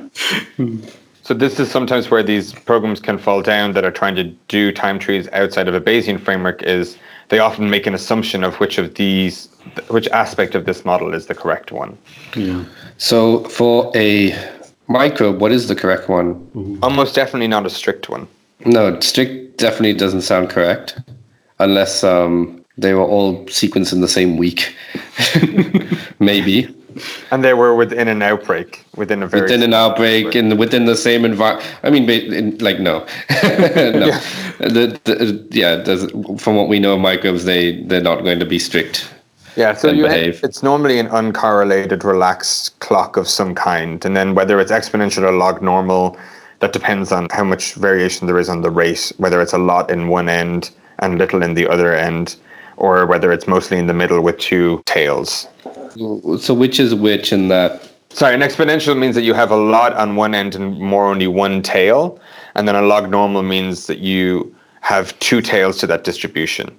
So 1.23 1.33
this 1.33 1.57
is 1.57 1.71
sometimes 1.71 2.11
where 2.11 2.21
these 2.21 2.51
programs 2.51 2.99
can 2.99 3.17
fall 3.17 3.41
down 3.41 3.71
that 3.73 3.85
are 3.85 3.91
trying 3.91 4.15
to 4.15 4.25
do 4.49 4.73
time 4.73 4.99
trees 4.99 5.29
outside 5.31 5.69
of 5.69 5.73
a 5.73 5.79
Bayesian 5.79 6.19
framework 6.19 6.61
is 6.63 6.97
they 7.29 7.39
often 7.39 7.69
make 7.69 7.87
an 7.87 7.93
assumption 7.93 8.43
of 8.43 8.59
which 8.59 8.77
of 8.77 8.95
these 8.95 9.47
which 9.87 10.09
aspect 10.09 10.53
of 10.53 10.65
this 10.65 10.83
model 10.83 11.13
is 11.13 11.27
the 11.27 11.33
correct 11.33 11.71
one. 11.71 11.97
Yeah. 12.35 12.65
So 12.97 13.45
for 13.45 13.89
a 13.95 14.37
microbe, 14.87 15.39
what 15.39 15.53
is 15.53 15.69
the 15.69 15.75
correct 15.75 16.09
one? 16.09 16.35
Mm-hmm. 16.47 16.83
Almost 16.83 17.15
definitely 17.15 17.47
not 17.47 17.65
a 17.65 17.69
strict 17.69 18.09
one. 18.09 18.27
No, 18.65 18.99
strict 18.99 19.57
definitely 19.57 19.93
doesn't 19.93 20.21
sound 20.21 20.49
correct, 20.49 20.99
unless 21.59 22.03
um, 22.03 22.63
they 22.77 22.93
were 22.93 23.05
all 23.05 23.45
sequenced 23.45 23.93
in 23.93 24.01
the 24.01 24.07
same 24.09 24.35
week. 24.35 24.75
Maybe. 26.19 26.73
And 27.31 27.43
they 27.43 27.53
were 27.53 27.75
within 27.75 28.07
an 28.07 28.21
outbreak, 28.21 28.85
within 28.95 29.23
a 29.23 29.27
very 29.27 29.43
within 29.43 29.63
an 29.63 29.73
outbreak, 29.73 30.35
and 30.35 30.57
within 30.57 30.85
the 30.85 30.95
same 30.95 31.25
environment. 31.25 31.67
I 31.83 31.89
mean, 31.89 32.09
in, 32.09 32.57
like 32.59 32.79
no, 32.79 32.99
no. 33.43 34.07
Yeah. 34.07 34.21
The, 34.59 34.99
the, 35.03 35.47
yeah, 35.51 36.37
from 36.37 36.55
what 36.55 36.67
we 36.67 36.79
know, 36.79 36.97
microbes 36.97 37.45
they 37.45 37.81
they're 37.83 38.01
not 38.01 38.23
going 38.23 38.39
to 38.39 38.45
be 38.45 38.59
strict. 38.59 39.09
Yeah, 39.55 39.75
so 39.75 39.91
you 39.91 40.05
have, 40.05 40.39
it's 40.43 40.63
normally 40.63 40.97
an 40.97 41.07
uncorrelated, 41.09 42.03
relaxed 42.03 42.79
clock 42.79 43.17
of 43.17 43.27
some 43.27 43.53
kind, 43.53 44.03
and 44.03 44.17
then 44.17 44.33
whether 44.33 44.59
it's 44.59 44.71
exponential 44.71 45.23
or 45.23 45.31
log 45.31 45.61
normal, 45.61 46.17
that 46.59 46.73
depends 46.73 47.11
on 47.11 47.27
how 47.31 47.43
much 47.43 47.75
variation 47.75 48.25
there 48.25 48.39
is 48.39 48.49
on 48.49 48.61
the 48.61 48.71
rate. 48.71 49.11
Whether 49.17 49.41
it's 49.41 49.53
a 49.53 49.59
lot 49.59 49.91
in 49.91 50.07
one 50.07 50.27
end 50.27 50.71
and 50.99 51.19
little 51.19 51.43
in 51.43 51.53
the 51.53 51.67
other 51.67 51.93
end, 51.93 52.35
or 52.77 53.05
whether 53.05 53.31
it's 53.31 53.47
mostly 53.47 53.77
in 53.77 53.87
the 53.87 53.93
middle 53.93 54.21
with 54.21 54.37
two 54.37 54.81
tails. 54.85 55.47
So 56.39 56.53
which 56.53 56.79
is 56.79 56.95
which 56.95 57.31
in 57.31 57.47
that? 57.49 57.89
Sorry, 58.09 58.33
an 58.35 58.41
exponential 58.41 58.97
means 58.97 59.15
that 59.15 59.23
you 59.23 59.33
have 59.33 59.51
a 59.51 59.57
lot 59.57 59.93
on 59.93 60.15
one 60.15 60.35
end 60.35 60.55
and 60.55 60.79
more 60.79 61.07
only 61.07 61.27
one 61.27 61.61
tail, 61.61 62.19
and 62.55 62.67
then 62.67 62.75
a 62.75 62.81
log 62.81 63.09
normal 63.09 63.41
means 63.41 63.87
that 63.87 63.99
you 63.99 64.53
have 64.81 65.17
two 65.19 65.41
tails 65.41 65.77
to 65.79 65.87
that 65.87 66.03
distribution. 66.03 66.75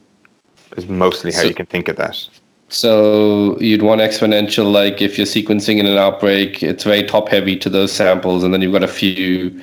Is 0.77 0.87
mostly 0.87 1.33
how 1.33 1.43
so, 1.43 1.49
you 1.49 1.55
can 1.55 1.67
think 1.67 1.89
of 1.89 1.97
that. 1.97 2.29
So 2.69 3.59
you'd 3.61 3.83
want 3.83 4.01
exponential, 4.01 4.73
like 4.73 5.01
if 5.01 5.17
you're 5.17 5.27
sequencing 5.27 5.79
in 5.79 5.87
an 5.87 5.97
outbreak, 5.97 6.63
it's 6.63 6.85
very 6.85 7.05
top 7.05 7.29
heavy 7.29 7.57
to 7.59 7.71
those 7.71 7.93
samples, 7.93 8.43
and 8.43 8.53
then 8.53 8.63
you've 8.63 8.73
got 8.73 8.83
a 8.83 8.89
few 8.89 9.61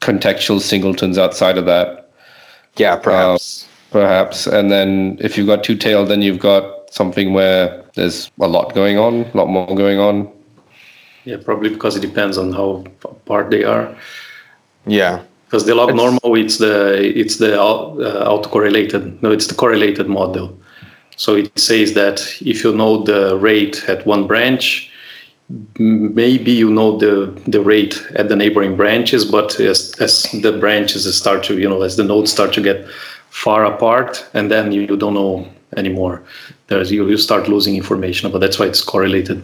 contextual 0.00 0.60
singletons 0.60 1.16
outside 1.16 1.56
of 1.56 1.64
that. 1.66 2.10
Yeah, 2.76 2.96
perhaps. 2.96 3.64
Uh, 3.64 3.71
perhaps. 3.92 4.46
And 4.46 4.70
then 4.70 5.18
if 5.20 5.36
you've 5.36 5.46
got 5.46 5.62
two 5.62 5.76
tail, 5.76 6.04
then 6.04 6.22
you've 6.22 6.40
got 6.40 6.92
something 6.92 7.32
where 7.32 7.84
there's 7.94 8.30
a 8.40 8.48
lot 8.48 8.74
going 8.74 8.98
on, 8.98 9.26
a 9.26 9.36
lot 9.36 9.48
more 9.48 9.74
going 9.76 9.98
on. 9.98 10.30
Yeah, 11.24 11.36
probably 11.44 11.70
because 11.70 11.96
it 11.96 12.00
depends 12.00 12.36
on 12.36 12.52
how 12.52 12.84
apart 13.04 13.50
they 13.50 13.62
are. 13.62 13.94
Yeah. 14.86 15.22
Because 15.46 15.66
the 15.66 15.74
log 15.74 15.90
it's, 15.90 15.96
normal, 15.96 16.34
it's 16.34 16.58
the 16.58 17.18
it's 17.18 17.36
the 17.36 17.60
uh, 17.60 18.28
autocorrelated. 18.28 19.22
No, 19.22 19.30
it's 19.30 19.46
the 19.46 19.54
correlated 19.54 20.08
model. 20.08 20.58
So 21.16 21.36
it 21.36 21.56
says 21.58 21.92
that 21.92 22.20
if 22.40 22.64
you 22.64 22.74
know 22.74 23.04
the 23.04 23.36
rate 23.36 23.84
at 23.86 24.06
one 24.06 24.26
branch, 24.26 24.90
maybe 25.78 26.52
you 26.52 26.70
know 26.70 26.96
the 26.96 27.38
the 27.46 27.60
rate 27.60 28.02
at 28.16 28.28
the 28.28 28.36
neighboring 28.36 28.76
branches, 28.76 29.24
but 29.24 29.60
as 29.60 29.94
as 30.00 30.22
the 30.42 30.52
branches 30.58 31.14
start 31.14 31.44
to 31.44 31.58
you 31.58 31.68
know 31.68 31.82
as 31.82 31.96
the 31.96 32.04
nodes 32.04 32.32
start 32.32 32.52
to 32.54 32.62
get 32.62 32.86
far 33.32 33.64
apart, 33.64 34.24
and 34.34 34.50
then 34.50 34.72
you, 34.72 34.82
you 34.82 34.96
don't 34.96 35.14
know 35.14 35.48
anymore. 35.76 36.22
There's 36.68 36.92
you, 36.92 37.08
you 37.08 37.16
start 37.16 37.48
losing 37.48 37.74
information, 37.76 38.30
but 38.30 38.40
that's 38.40 38.58
why 38.58 38.66
it's 38.66 38.84
correlated. 38.84 39.42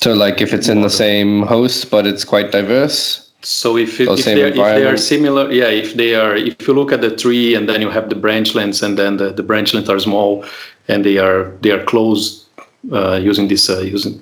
So, 0.00 0.14
like 0.14 0.40
if 0.40 0.54
it's 0.54 0.68
in 0.68 0.82
the 0.82 0.90
same 0.90 1.42
host, 1.42 1.90
but 1.90 2.06
it's 2.06 2.24
quite 2.24 2.52
diverse. 2.52 3.24
So 3.42 3.76
if, 3.76 4.00
it, 4.00 4.08
if, 4.08 4.24
they 4.24 4.42
are, 4.42 4.46
if, 4.48 4.54
they 4.54 4.86
are, 4.86 4.96
similar, 4.96 5.50
yeah, 5.52 5.68
if 5.68 5.94
they 5.94 6.14
are, 6.14 6.34
if 6.34 6.66
you 6.66 6.74
look 6.74 6.92
at 6.92 7.00
the 7.00 7.14
tree 7.14 7.54
and 7.54 7.68
then 7.68 7.80
you 7.80 7.90
have 7.90 8.08
the 8.08 8.16
branch 8.16 8.54
lengths 8.54 8.82
and 8.82 8.98
then 8.98 9.16
the, 9.16 9.32
the 9.32 9.44
branch 9.44 9.74
lengths 9.74 9.90
are 9.90 9.98
small 10.00 10.44
and 10.88 11.04
they 11.04 11.18
are 11.18 11.52
they 11.60 11.70
are 11.70 11.82
close 11.84 12.48
uh, 12.92 13.14
using 13.14 13.46
this 13.46 13.70
uh, 13.70 13.78
using 13.78 14.20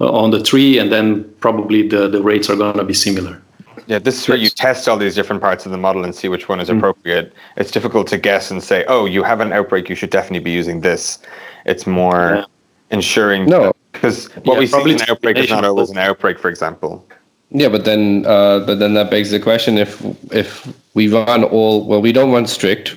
uh, 0.00 0.10
on 0.10 0.30
the 0.30 0.42
tree 0.42 0.78
and 0.78 0.90
then 0.90 1.24
probably 1.40 1.86
the, 1.86 2.08
the 2.08 2.20
rates 2.22 2.50
are 2.50 2.56
going 2.56 2.76
to 2.76 2.84
be 2.84 2.94
similar. 2.94 3.40
Yeah, 3.86 4.00
this 4.00 4.20
is 4.20 4.28
where 4.28 4.36
you 4.36 4.50
test 4.50 4.88
all 4.88 4.96
these 4.96 5.14
different 5.14 5.40
parts 5.40 5.64
of 5.64 5.72
the 5.72 5.78
model 5.78 6.04
and 6.04 6.14
see 6.14 6.28
which 6.28 6.48
one 6.48 6.60
is 6.60 6.68
mm. 6.68 6.76
appropriate. 6.76 7.30
Mm-hmm. 7.30 7.60
It's 7.60 7.70
difficult 7.70 8.08
to 8.08 8.18
guess 8.18 8.50
and 8.50 8.62
say, 8.62 8.84
oh, 8.88 9.06
you 9.06 9.22
have 9.22 9.40
an 9.40 9.52
outbreak, 9.52 9.88
you 9.88 9.94
should 9.94 10.10
definitely 10.10 10.40
be 10.40 10.50
using 10.50 10.80
this. 10.80 11.20
It's 11.64 11.86
more 11.86 12.36
yeah. 12.36 12.44
ensuring. 12.90 13.46
No. 13.46 13.72
Because 13.92 14.28
what 14.44 14.54
yeah, 14.54 14.58
we 14.58 14.66
see 14.66 14.80
in 14.82 15.00
an 15.00 15.08
outbreak 15.08 15.38
is 15.38 15.50
not 15.50 15.64
always 15.64 15.90
an 15.90 15.98
outbreak, 15.98 16.38
for 16.38 16.48
example. 16.50 17.06
Yeah, 17.50 17.68
but 17.68 17.84
then, 17.84 18.26
uh, 18.26 18.60
but 18.60 18.78
then 18.78 18.94
that 18.94 19.10
begs 19.10 19.30
the 19.30 19.40
question: 19.40 19.78
if 19.78 20.04
if 20.32 20.66
we 20.94 21.08
run 21.08 21.44
all, 21.44 21.86
well, 21.86 22.02
we 22.02 22.12
don't 22.12 22.32
run 22.32 22.46
strict, 22.46 22.96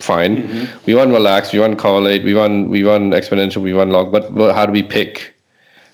fine. 0.00 0.38
Mm-hmm. 0.38 0.78
We 0.86 0.94
run 0.94 1.12
relax, 1.12 1.52
we 1.52 1.60
run 1.60 1.76
correlate, 1.76 2.24
we 2.24 2.34
run 2.34 2.68
we 2.68 2.82
run 2.82 3.10
exponential, 3.10 3.62
we 3.62 3.72
run 3.72 3.90
log. 3.90 4.10
But, 4.10 4.34
but 4.34 4.54
how 4.54 4.66
do 4.66 4.72
we 4.72 4.82
pick? 4.82 5.29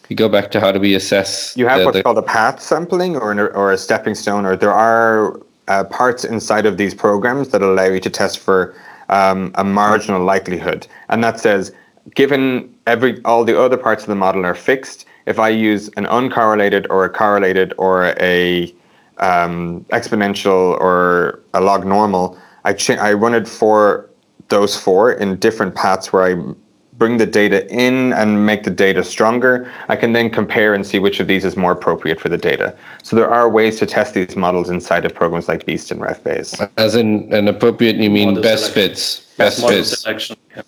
We 0.08 0.16
go 0.16 0.28
back 0.28 0.50
to 0.52 0.60
how 0.60 0.72
do 0.72 0.80
we 0.80 0.94
assess? 0.94 1.56
You 1.56 1.66
have 1.66 1.80
the, 1.80 1.84
what's 1.84 1.96
the, 1.98 2.02
called 2.02 2.18
a 2.18 2.22
path 2.22 2.60
sampling 2.60 3.16
or 3.16 3.32
an, 3.32 3.38
or 3.40 3.72
a 3.72 3.78
stepping 3.78 4.14
stone, 4.14 4.46
or 4.46 4.56
there 4.56 4.72
are 4.72 5.40
uh, 5.68 5.84
parts 5.84 6.24
inside 6.24 6.66
of 6.66 6.76
these 6.76 6.94
programs 6.94 7.48
that 7.48 7.62
allow 7.62 7.84
you 7.86 8.00
to 8.00 8.10
test 8.10 8.38
for 8.38 8.74
um, 9.08 9.52
a 9.56 9.64
marginal 9.64 10.22
likelihood, 10.22 10.86
and 11.08 11.22
that 11.24 11.40
says 11.40 11.72
given 12.14 12.72
every 12.86 13.22
all 13.24 13.44
the 13.44 13.60
other 13.60 13.76
parts 13.76 14.04
of 14.04 14.08
the 14.08 14.14
model 14.14 14.46
are 14.46 14.54
fixed 14.54 15.06
if 15.26 15.40
I 15.40 15.48
use 15.48 15.88
an 15.96 16.06
uncorrelated 16.06 16.86
or 16.88 17.04
a 17.04 17.10
correlated 17.10 17.74
or 17.78 18.14
a 18.20 18.72
um, 19.18 19.84
exponential 19.90 20.78
or 20.80 21.42
a 21.52 21.60
log 21.60 21.84
normal, 21.84 22.38
I, 22.64 22.72
cha- 22.72 22.94
I 22.94 23.12
run 23.12 23.34
it 23.34 23.48
for 23.48 24.08
those 24.48 24.76
four 24.76 25.12
in 25.12 25.36
different 25.36 25.74
paths 25.74 26.12
where 26.12 26.22
I 26.22 26.54
bring 26.98 27.18
the 27.18 27.26
data 27.26 27.68
in 27.70 28.12
and 28.14 28.46
make 28.46 28.64
the 28.64 28.70
data 28.70 29.04
stronger. 29.04 29.70
I 29.88 29.96
can 29.96 30.12
then 30.12 30.30
compare 30.30 30.74
and 30.74 30.86
see 30.86 30.98
which 30.98 31.20
of 31.20 31.26
these 31.26 31.44
is 31.44 31.56
more 31.56 31.72
appropriate 31.72 32.20
for 32.20 32.28
the 32.28 32.38
data. 32.38 32.76
So 33.02 33.16
there 33.16 33.30
are 33.30 33.48
ways 33.48 33.78
to 33.80 33.86
test 33.86 34.14
these 34.14 34.36
models 34.36 34.70
inside 34.70 35.04
of 35.04 35.14
programs 35.14 35.48
like 35.48 35.66
Beast 35.66 35.90
and 35.90 36.00
RevBayes. 36.00 36.70
As 36.76 36.94
in 36.94 37.32
an 37.32 37.48
appropriate, 37.48 37.96
you 37.96 38.10
mean 38.10 38.28
model 38.28 38.42
best 38.42 38.72
selection. 38.72 38.88
fits? 38.88 39.20
Best, 39.36 39.60
best 39.60 39.68
fits. 39.68 40.02
Selection. 40.02 40.36
Yeah. 40.56 40.62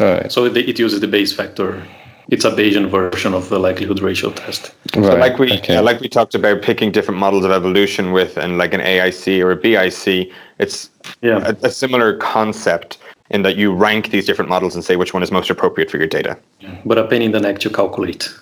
All 0.00 0.06
right. 0.06 0.32
So 0.32 0.44
it, 0.44 0.56
it 0.56 0.78
uses 0.78 1.00
the 1.00 1.08
Bayes 1.08 1.32
factor 1.32 1.82
it's 2.28 2.44
a 2.44 2.50
Bayesian 2.50 2.88
version 2.88 3.34
of 3.34 3.48
the 3.48 3.58
likelihood 3.58 4.00
ratio 4.00 4.30
test. 4.30 4.74
Right. 4.94 5.04
So 5.04 5.16
like 5.16 5.38
we 5.38 5.52
okay. 5.58 5.80
like 5.80 6.00
we 6.00 6.08
talked 6.08 6.34
about 6.34 6.62
picking 6.62 6.92
different 6.92 7.18
models 7.18 7.44
of 7.44 7.50
evolution 7.50 8.12
with 8.12 8.36
and 8.36 8.58
like 8.58 8.72
an 8.72 8.80
AIC 8.80 9.40
or 9.44 9.50
a 9.50 9.56
BIC, 9.56 10.32
it's 10.58 10.88
yeah. 11.20 11.52
a, 11.62 11.66
a 11.66 11.70
similar 11.70 12.16
concept 12.16 12.98
in 13.32 13.42
that 13.42 13.56
you 13.56 13.72
rank 13.72 14.10
these 14.10 14.26
different 14.26 14.48
models 14.48 14.74
and 14.74 14.84
say 14.84 14.96
which 14.96 15.14
one 15.14 15.22
is 15.22 15.30
most 15.30 15.50
appropriate 15.50 15.90
for 15.90 15.96
your 15.96 16.06
data. 16.06 16.38
But 16.84 16.98
a 16.98 17.06
pain 17.06 17.22
in 17.22 17.32
the 17.32 17.40
neck 17.40 17.58
to 17.60 17.70
calculate 17.70 18.32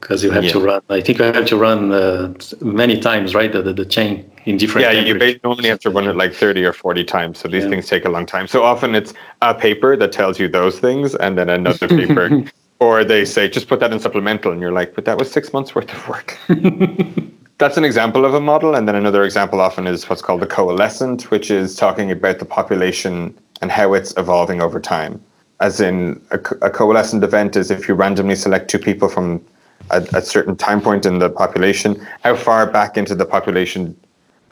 because 0.00 0.22
you 0.22 0.30
have 0.30 0.44
yeah. 0.44 0.52
to 0.52 0.60
run. 0.60 0.82
I 0.90 1.00
think 1.00 1.20
I 1.20 1.32
have 1.32 1.46
to 1.46 1.56
run 1.56 1.92
uh, 1.92 2.34
many 2.60 3.00
times, 3.00 3.34
right? 3.34 3.50
The, 3.50 3.62
the, 3.62 3.72
the, 3.72 3.84
chain 3.86 4.30
in 4.44 4.58
different. 4.58 4.84
Yeah, 4.84 4.92
you 4.92 5.40
only 5.44 5.68
have 5.68 5.80
to 5.80 5.90
run 5.90 6.06
it 6.06 6.14
like 6.14 6.34
thirty 6.34 6.64
or 6.64 6.72
forty 6.72 7.04
times. 7.04 7.38
So 7.38 7.48
these 7.48 7.64
yeah. 7.64 7.70
things 7.70 7.88
take 7.88 8.04
a 8.04 8.10
long 8.10 8.26
time. 8.26 8.46
So 8.46 8.62
often 8.62 8.94
it's 8.94 9.14
a 9.40 9.54
paper 9.54 9.96
that 9.96 10.12
tells 10.12 10.38
you 10.38 10.48
those 10.48 10.78
things, 10.78 11.14
and 11.14 11.38
then 11.38 11.48
another 11.48 11.88
paper 12.00 12.44
or 12.80 13.04
they 13.04 13.24
say 13.24 13.48
just 13.48 13.68
put 13.68 13.80
that 13.80 13.92
in 13.92 14.00
supplemental 14.00 14.52
and 14.52 14.60
you're 14.60 14.72
like 14.72 14.94
but 14.94 15.04
that 15.04 15.18
was 15.18 15.30
six 15.30 15.52
months 15.52 15.74
worth 15.74 15.92
of 15.92 16.08
work 16.08 16.38
that's 17.58 17.76
an 17.76 17.84
example 17.84 18.24
of 18.24 18.34
a 18.34 18.40
model 18.40 18.74
and 18.74 18.88
then 18.88 18.94
another 18.94 19.24
example 19.24 19.60
often 19.60 19.86
is 19.86 20.08
what's 20.08 20.22
called 20.22 20.40
the 20.40 20.46
coalescent 20.46 21.30
which 21.30 21.50
is 21.50 21.76
talking 21.76 22.10
about 22.10 22.38
the 22.38 22.44
population 22.44 23.36
and 23.64 23.72
how 23.72 23.94
it's 23.94 24.12
evolving 24.18 24.60
over 24.60 24.78
time 24.78 25.18
as 25.60 25.80
in 25.80 26.20
a, 26.30 26.38
a 26.68 26.70
coalescent 26.70 27.24
event 27.24 27.56
is 27.56 27.70
if 27.70 27.88
you 27.88 27.94
randomly 27.94 28.36
select 28.36 28.68
two 28.68 28.78
people 28.78 29.08
from 29.08 29.42
a, 29.90 30.00
a, 30.12 30.20
certain 30.20 30.54
time 30.54 30.80
point 30.82 31.06
in 31.06 31.18
the 31.18 31.30
population 31.30 31.90
how 32.22 32.36
far 32.36 32.70
back 32.70 32.98
into 32.98 33.14
the 33.14 33.24
population 33.24 33.96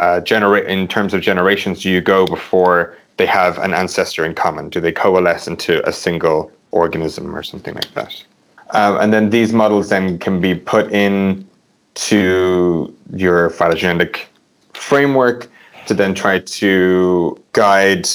uh, 0.01 0.18
generate 0.20 0.66
in 0.66 0.88
terms 0.88 1.12
of 1.12 1.20
generations 1.20 1.83
do 1.83 1.90
you 1.90 2.01
go 2.01 2.25
before 2.27 2.96
they 3.18 3.27
have 3.27 3.59
an 3.59 3.75
ancestor 3.75 4.25
in 4.25 4.35
common 4.35 4.70
do 4.70 4.81
they 4.81 4.92
coalesce 4.92 5.46
into 5.46 5.87
a 5.87 5.92
single 5.92 6.51
organism 6.72 7.37
or 7.37 7.42
something 7.42 7.75
like 7.75 7.94
that. 7.94 8.25
Um, 8.70 8.96
and 8.96 9.12
then 9.12 9.31
these 9.31 9.53
models 9.53 9.90
then 9.90 10.18
can 10.18 10.40
be 10.40 10.55
put 10.55 10.90
in 10.90 11.46
to 11.94 12.94
your 13.14 13.51
phylogenetic 13.51 14.29
framework 14.72 15.48
to 15.87 15.94
then 15.94 16.14
try 16.14 16.38
to 16.38 17.38
guide 17.53 18.09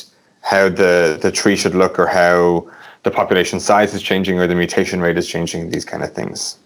how 0.50 0.70
the, 0.70 1.20
the 1.22 1.32
tree 1.40 1.58
should 1.62 1.76
look 1.76 2.00
or 2.00 2.08
how 2.08 2.66
the 3.04 3.12
population 3.12 3.60
size 3.60 3.94
is 3.94 4.02
changing 4.02 4.40
or 4.40 4.48
the 4.48 4.56
mutation 4.56 5.02
rate 5.02 5.18
is 5.18 5.28
changing, 5.28 5.62
these 5.72 5.86
kind 5.92 6.04
of 6.04 6.12
things. 6.14 6.58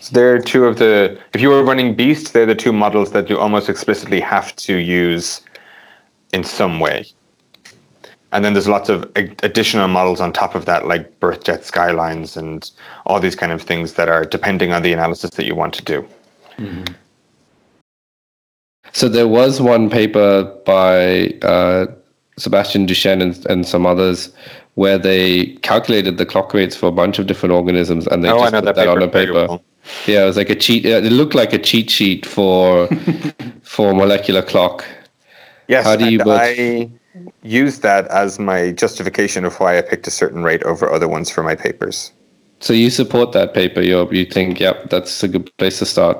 So 0.00 0.08
they're 0.14 0.40
two 0.52 0.64
of 0.64 0.78
the, 0.78 1.18
if 1.34 1.40
you 1.42 1.50
were 1.50 1.62
running 1.70 1.94
Beast, 1.94 2.32
they're 2.32 2.46
the 2.54 2.60
two 2.64 2.72
models 2.72 3.12
that 3.12 3.28
you 3.30 3.38
almost 3.38 3.68
explicitly 3.68 4.20
have 4.20 4.56
to 4.66 4.74
use 4.76 5.42
in 6.32 6.42
some 6.42 6.80
way. 6.80 6.98
and 8.32 8.44
then 8.44 8.52
there's 8.52 8.68
lots 8.68 8.88
of 8.88 9.10
additional 9.16 9.88
models 9.88 10.20
on 10.20 10.32
top 10.32 10.54
of 10.54 10.66
that, 10.66 10.86
like 10.86 11.18
birth-death 11.18 11.64
skylines 11.64 12.36
and 12.36 12.70
all 13.06 13.20
these 13.20 13.34
kind 13.34 13.52
of 13.52 13.62
things 13.62 13.94
that 13.94 14.08
are 14.08 14.24
depending 14.24 14.72
on 14.72 14.82
the 14.82 14.92
analysis 14.92 15.30
that 15.30 15.46
you 15.46 15.54
want 15.54 15.72
to 15.72 15.82
do. 15.82 16.06
Mm-hmm. 16.58 16.92
So 18.92 19.08
there 19.08 19.28
was 19.28 19.60
one 19.60 19.88
paper 19.88 20.44
by 20.66 21.28
uh, 21.42 21.86
Sebastian 22.38 22.86
Duchêne 22.86 23.22
and, 23.22 23.46
and, 23.46 23.66
some 23.66 23.84
others 23.84 24.32
where 24.74 24.98
they 24.98 25.46
calculated 25.62 26.18
the 26.18 26.24
clock 26.24 26.54
rates 26.54 26.76
for 26.76 26.86
a 26.86 26.92
bunch 26.92 27.18
of 27.18 27.26
different 27.26 27.52
organisms 27.52 28.06
and 28.06 28.24
they 28.24 28.30
oh, 28.30 28.38
just 28.38 28.54
put 28.54 28.64
that, 28.64 28.76
that 28.76 28.88
on 28.88 29.02
a 29.02 29.08
paper. 29.08 29.58
Yeah, 30.06 30.22
it 30.22 30.26
was 30.26 30.36
like 30.36 30.50
a 30.50 30.54
cheat. 30.54 30.84
It 30.84 31.12
looked 31.12 31.34
like 31.34 31.52
a 31.52 31.58
cheat 31.58 31.90
sheet 31.90 32.26
for 32.26 32.86
for 33.62 33.94
molecular 33.94 34.42
clock. 34.42 34.84
Yes, 35.66 35.84
How 35.84 35.96
do 35.96 36.10
you 36.10 36.20
I 36.26 36.90
use 37.42 37.80
that 37.80 38.06
as 38.08 38.38
my 38.38 38.72
justification 38.72 39.44
of 39.44 39.58
why 39.60 39.78
I 39.78 39.82
picked 39.82 40.06
a 40.06 40.10
certain 40.10 40.42
rate 40.42 40.62
over 40.62 40.90
other 40.90 41.08
ones 41.08 41.30
for 41.30 41.42
my 41.42 41.54
papers. 41.54 42.12
So 42.60 42.72
you 42.72 42.90
support 42.90 43.32
that 43.32 43.54
paper? 43.54 43.80
You 43.80 44.10
you 44.10 44.24
think, 44.24 44.60
yep, 44.60 44.90
that's 44.90 45.22
a 45.22 45.28
good 45.28 45.50
place 45.58 45.78
to 45.78 45.86
start. 45.86 46.18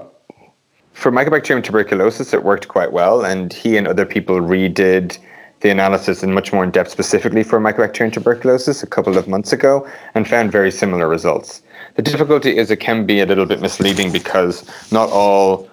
For 0.92 1.12
Mycobacterium 1.12 1.62
tuberculosis, 1.62 2.32
it 2.32 2.42
worked 2.42 2.68
quite 2.68 2.92
well, 2.92 3.24
and 3.24 3.52
he 3.52 3.76
and 3.76 3.86
other 3.86 4.04
people 4.04 4.40
redid 4.40 5.18
the 5.60 5.70
analysis 5.70 6.22
in 6.22 6.32
much 6.32 6.52
more 6.52 6.64
in 6.64 6.70
depth 6.70 6.90
specifically 6.90 7.42
for 7.42 7.58
Mycobacterium 7.58 8.12
tuberculosis 8.12 8.82
a 8.82 8.86
couple 8.86 9.18
of 9.18 9.26
months 9.26 9.52
ago 9.52 9.88
and 10.14 10.28
found 10.28 10.52
very 10.52 10.70
similar 10.70 11.08
results. 11.08 11.62
The 11.96 12.02
difficulty 12.02 12.56
is 12.56 12.70
it 12.70 12.76
can 12.76 13.06
be 13.06 13.20
a 13.20 13.26
little 13.26 13.46
bit 13.46 13.60
misleading 13.60 14.12
because 14.12 14.64
not 14.92 15.10
all 15.10 15.68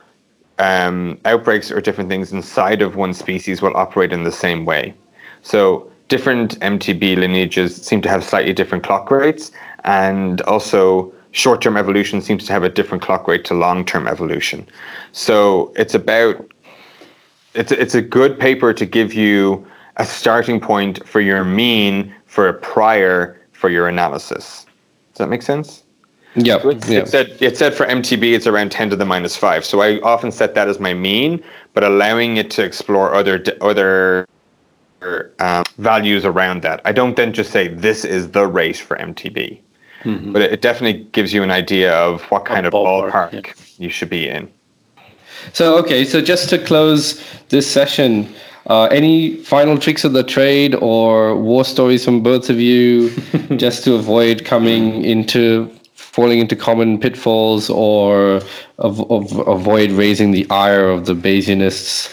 um, 0.57 1.19
outbreaks 1.25 1.71
or 1.71 1.81
different 1.81 2.09
things 2.09 2.31
inside 2.31 2.81
of 2.81 2.95
one 2.95 3.13
species 3.13 3.61
will 3.61 3.75
operate 3.75 4.11
in 4.11 4.23
the 4.23 4.31
same 4.31 4.65
way. 4.65 4.93
So 5.43 5.91
different 6.07 6.59
MTB 6.59 7.17
lineages 7.17 7.75
seem 7.75 8.01
to 8.01 8.09
have 8.09 8.23
slightly 8.23 8.53
different 8.53 8.83
clock 8.83 9.11
rates, 9.11 9.51
and 9.83 10.41
also 10.41 11.13
short-term 11.31 11.77
evolution 11.77 12.21
seems 12.21 12.45
to 12.45 12.53
have 12.53 12.63
a 12.63 12.69
different 12.69 13.03
clock 13.03 13.27
rate 13.27 13.43
to 13.45 13.53
long-term 13.53 14.07
evolution. 14.07 14.65
So 15.11 15.73
it's 15.75 15.93
about 15.93 16.49
it's 17.53 17.71
it's 17.71 17.95
a 17.95 18.01
good 18.01 18.39
paper 18.39 18.73
to 18.73 18.85
give 18.85 19.13
you 19.13 19.65
a 19.97 20.05
starting 20.05 20.59
point 20.59 21.05
for 21.07 21.21
your 21.21 21.43
mean 21.43 22.13
for 22.25 22.47
a 22.47 22.53
prior 22.53 23.39
for 23.53 23.69
your 23.69 23.87
analysis. 23.87 24.65
Does 25.13 25.19
that 25.19 25.29
make 25.29 25.41
sense? 25.41 25.83
Yeah. 26.35 26.59
So 26.61 26.71
yep. 26.71 27.03
It 27.03 27.07
said 27.07 27.37
it 27.39 27.57
said 27.57 27.73
for 27.73 27.85
MTB 27.85 28.33
it's 28.33 28.47
around 28.47 28.71
10 28.71 28.89
to 28.89 28.95
the 28.95 29.05
minus 29.05 29.37
5. 29.37 29.63
So 29.63 29.81
I 29.81 29.99
often 30.01 30.31
set 30.31 30.53
that 30.55 30.67
as 30.67 30.79
my 30.79 30.93
mean, 30.93 31.43
but 31.73 31.83
allowing 31.83 32.37
it 32.37 32.51
to 32.51 32.63
explore 32.63 33.13
other 33.13 33.43
other 33.61 34.27
um, 35.39 35.63
values 35.77 36.25
around 36.25 36.61
that. 36.63 36.81
I 36.83 36.91
don't 36.91 37.15
then 37.15 37.31
just 37.31 37.51
say 37.51 37.67
this 37.67 38.03
is 38.03 38.31
the 38.31 38.47
rate 38.47 38.77
for 38.77 38.97
MTB. 38.97 39.59
Mm-hmm. 40.03 40.33
But 40.33 40.41
it, 40.43 40.61
definitely 40.61 41.03
gives 41.11 41.33
you 41.33 41.41
an 41.41 41.51
idea 41.51 41.95
of 41.95 42.21
what 42.23 42.45
kind 42.45 42.65
a 42.65 42.67
of 42.67 42.73
ballpark, 42.73 43.11
ballpark 43.11 43.33
yeah. 43.33 43.63
you 43.77 43.89
should 43.89 44.09
be 44.09 44.27
in. 44.29 44.51
So 45.53 45.77
okay, 45.79 46.05
so 46.05 46.21
just 46.21 46.49
to 46.49 46.63
close 46.63 47.23
this 47.49 47.69
session, 47.69 48.33
uh, 48.67 48.85
any 48.85 49.37
final 49.37 49.77
tricks 49.77 50.03
of 50.03 50.13
the 50.13 50.23
trade 50.23 50.75
or 50.75 51.35
war 51.35 51.63
stories 51.63 52.03
from 52.03 52.21
both 52.21 52.49
of 52.49 52.59
you, 52.59 53.09
just 53.57 53.83
to 53.83 53.95
avoid 53.95 54.45
coming 54.45 55.03
into 55.05 55.69
falling 56.15 56.39
into 56.39 56.55
common 56.55 56.97
pitfalls 56.97 57.69
or 57.69 58.41
of, 58.77 59.11
of, 59.11 59.47
avoid 59.47 59.91
raising 59.91 60.31
the 60.31 60.49
ire 60.49 60.89
of 60.89 61.05
the 61.05 61.13
Bayesianists? 61.13 62.09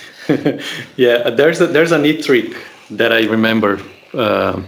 yeah, 0.97 1.31
there's 1.31 1.61
a, 1.61 1.69
there's 1.69 1.93
a 1.93 1.99
neat 1.99 2.25
trick 2.25 2.57
that 2.91 3.13
I 3.13 3.23
remember. 3.27 3.81
Uh, 4.13 4.63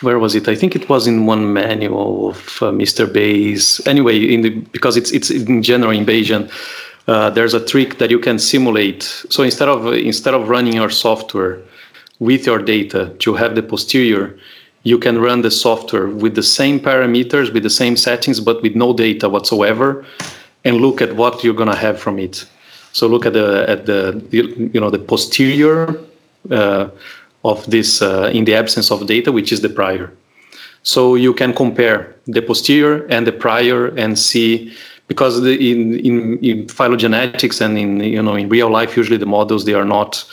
where 0.00 0.18
was 0.18 0.34
it? 0.34 0.48
I 0.48 0.54
think 0.54 0.74
it 0.74 0.88
was 0.88 1.06
in 1.06 1.26
one 1.26 1.52
manual 1.52 2.30
of 2.30 2.38
uh, 2.62 2.70
Mr. 2.70 3.12
Bayes. 3.12 3.80
Anyway, 3.86 4.16
in 4.32 4.42
the 4.42 4.50
because 4.50 4.96
it's 4.96 5.10
it's 5.10 5.30
in 5.30 5.62
general 5.62 5.90
in 5.90 6.06
Bayesian 6.06 6.50
uh, 7.08 7.30
there's 7.30 7.54
a 7.54 7.64
trick 7.64 7.98
that 7.98 8.10
you 8.10 8.18
can 8.18 8.38
simulate. 8.38 9.02
So 9.30 9.42
instead 9.42 9.68
of 9.68 9.86
instead 9.94 10.34
of 10.34 10.48
running 10.48 10.74
your 10.74 10.90
software 10.90 11.58
with 12.20 12.46
your 12.46 12.58
data 12.58 13.14
to 13.20 13.34
have 13.34 13.54
the 13.54 13.62
posterior, 13.62 14.38
you 14.82 14.98
can 14.98 15.18
run 15.18 15.40
the 15.40 15.50
software 15.50 16.06
with 16.06 16.34
the 16.34 16.42
same 16.42 16.78
parameters, 16.78 17.52
with 17.52 17.62
the 17.62 17.70
same 17.70 17.96
settings, 17.96 18.40
but 18.40 18.62
with 18.62 18.76
no 18.76 18.92
data 18.92 19.28
whatsoever, 19.28 20.04
and 20.64 20.76
look 20.76 21.00
at 21.00 21.16
what 21.16 21.42
you're 21.42 21.54
gonna 21.54 21.74
have 21.74 21.98
from 21.98 22.18
it. 22.18 22.44
So 22.92 23.06
look 23.06 23.24
at 23.24 23.32
the 23.32 23.64
at 23.68 23.86
the 23.86 24.22
you 24.30 24.80
know 24.80 24.90
the 24.90 24.98
posterior 24.98 25.98
uh, 26.50 26.88
of 27.42 27.64
this 27.70 28.02
uh, 28.02 28.30
in 28.34 28.44
the 28.44 28.54
absence 28.54 28.90
of 28.90 29.06
data, 29.06 29.32
which 29.32 29.50
is 29.50 29.62
the 29.62 29.70
prior. 29.70 30.12
So 30.82 31.14
you 31.14 31.32
can 31.32 31.54
compare 31.54 32.14
the 32.26 32.42
posterior 32.42 33.06
and 33.06 33.26
the 33.26 33.32
prior 33.32 33.86
and 33.96 34.18
see 34.18 34.72
because 35.08 35.40
the, 35.42 35.54
in, 35.54 35.98
in, 35.98 36.38
in 36.44 36.66
phylogenetics 36.66 37.60
and 37.60 37.76
in 37.76 38.00
you 38.00 38.22
know 38.22 38.36
in 38.36 38.48
real 38.48 38.70
life 38.70 38.96
usually 38.96 39.16
the 39.16 39.26
models 39.26 39.64
they 39.64 39.74
are 39.74 39.84
not 39.84 40.24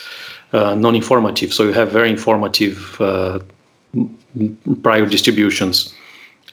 uh, 0.54 0.76
non-informative. 0.76 1.54
So 1.54 1.64
you 1.64 1.74
have 1.74 1.92
very 1.92 2.10
informative 2.10 3.02
uh, 3.02 3.40
prior 4.84 5.06
distributions. 5.06 5.94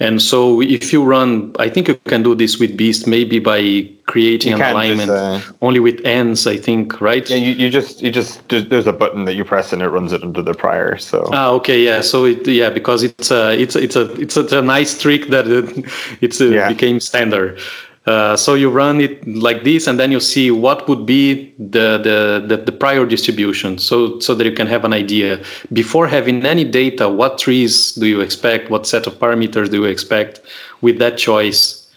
And 0.00 0.20
so 0.20 0.60
if 0.62 0.92
you 0.92 1.04
run 1.04 1.54
i 1.58 1.68
think 1.68 1.86
you 1.86 1.94
can 2.12 2.22
do 2.22 2.34
this 2.34 2.58
with 2.58 2.76
beast 2.76 3.06
maybe 3.06 3.38
by 3.38 3.88
creating 4.06 4.54
an 4.54 4.62
alignment 4.62 5.10
just, 5.10 5.50
uh, 5.50 5.52
only 5.60 5.80
with 5.80 6.00
Ns 6.06 6.46
i 6.46 6.56
think 6.56 7.00
right? 7.00 7.28
Yeah 7.28 7.36
you, 7.36 7.52
you 7.52 7.68
just 7.70 8.02
you 8.02 8.10
just 8.10 8.48
there's 8.48 8.86
a 8.86 8.92
button 8.92 9.26
that 9.26 9.34
you 9.34 9.44
press 9.44 9.72
and 9.72 9.82
it 9.82 9.88
runs 9.88 10.12
it 10.12 10.22
into 10.22 10.42
the 10.42 10.54
prior 10.54 10.96
so. 10.96 11.28
Ah 11.32 11.50
okay 11.50 11.84
yeah. 11.84 12.00
So 12.00 12.24
it 12.24 12.48
yeah 12.48 12.70
because 12.70 13.04
it's 13.04 13.30
a 13.30 13.52
it's 13.62 13.76
a, 13.76 13.82
it's 13.82 13.96
a 13.96 14.04
it's 14.14 14.36
a, 14.36 14.44
a 14.58 14.62
nice 14.62 14.98
trick 14.98 15.28
that 15.28 15.46
it, 15.46 15.66
it's 16.20 16.40
a, 16.40 16.48
yeah. 16.48 16.68
became 16.68 16.98
standard 16.98 17.60
uh, 18.06 18.36
so 18.36 18.54
you 18.54 18.68
run 18.68 19.00
it 19.00 19.26
like 19.28 19.62
this, 19.62 19.86
and 19.86 19.98
then 19.98 20.10
you 20.10 20.18
see 20.18 20.50
what 20.50 20.88
would 20.88 21.06
be 21.06 21.54
the, 21.58 21.98
the, 21.98 22.44
the, 22.48 22.56
the, 22.56 22.72
prior 22.72 23.06
distribution, 23.06 23.78
so, 23.78 24.18
so 24.18 24.34
that 24.34 24.44
you 24.44 24.52
can 24.52 24.66
have 24.66 24.84
an 24.84 24.92
idea. 24.92 25.40
Before 25.72 26.08
having 26.08 26.44
any 26.44 26.64
data, 26.64 27.08
what 27.08 27.38
trees 27.38 27.92
do 27.92 28.06
you 28.06 28.20
expect? 28.20 28.70
What 28.70 28.88
set 28.88 29.06
of 29.06 29.14
parameters 29.20 29.70
do 29.70 29.82
you 29.82 29.84
expect 29.84 30.40
with 30.80 30.98
that 30.98 31.16
choice 31.16 31.88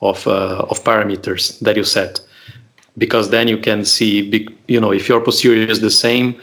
of, 0.00 0.26
uh, 0.26 0.66
of 0.68 0.82
parameters 0.82 1.60
that 1.60 1.76
you 1.76 1.84
set? 1.84 2.20
Because 2.98 3.30
then 3.30 3.46
you 3.46 3.56
can 3.56 3.84
see, 3.84 4.48
you 4.66 4.80
know, 4.80 4.92
if 4.92 5.08
your 5.08 5.20
posterior 5.20 5.68
is 5.68 5.80
the 5.80 5.90
same, 5.92 6.40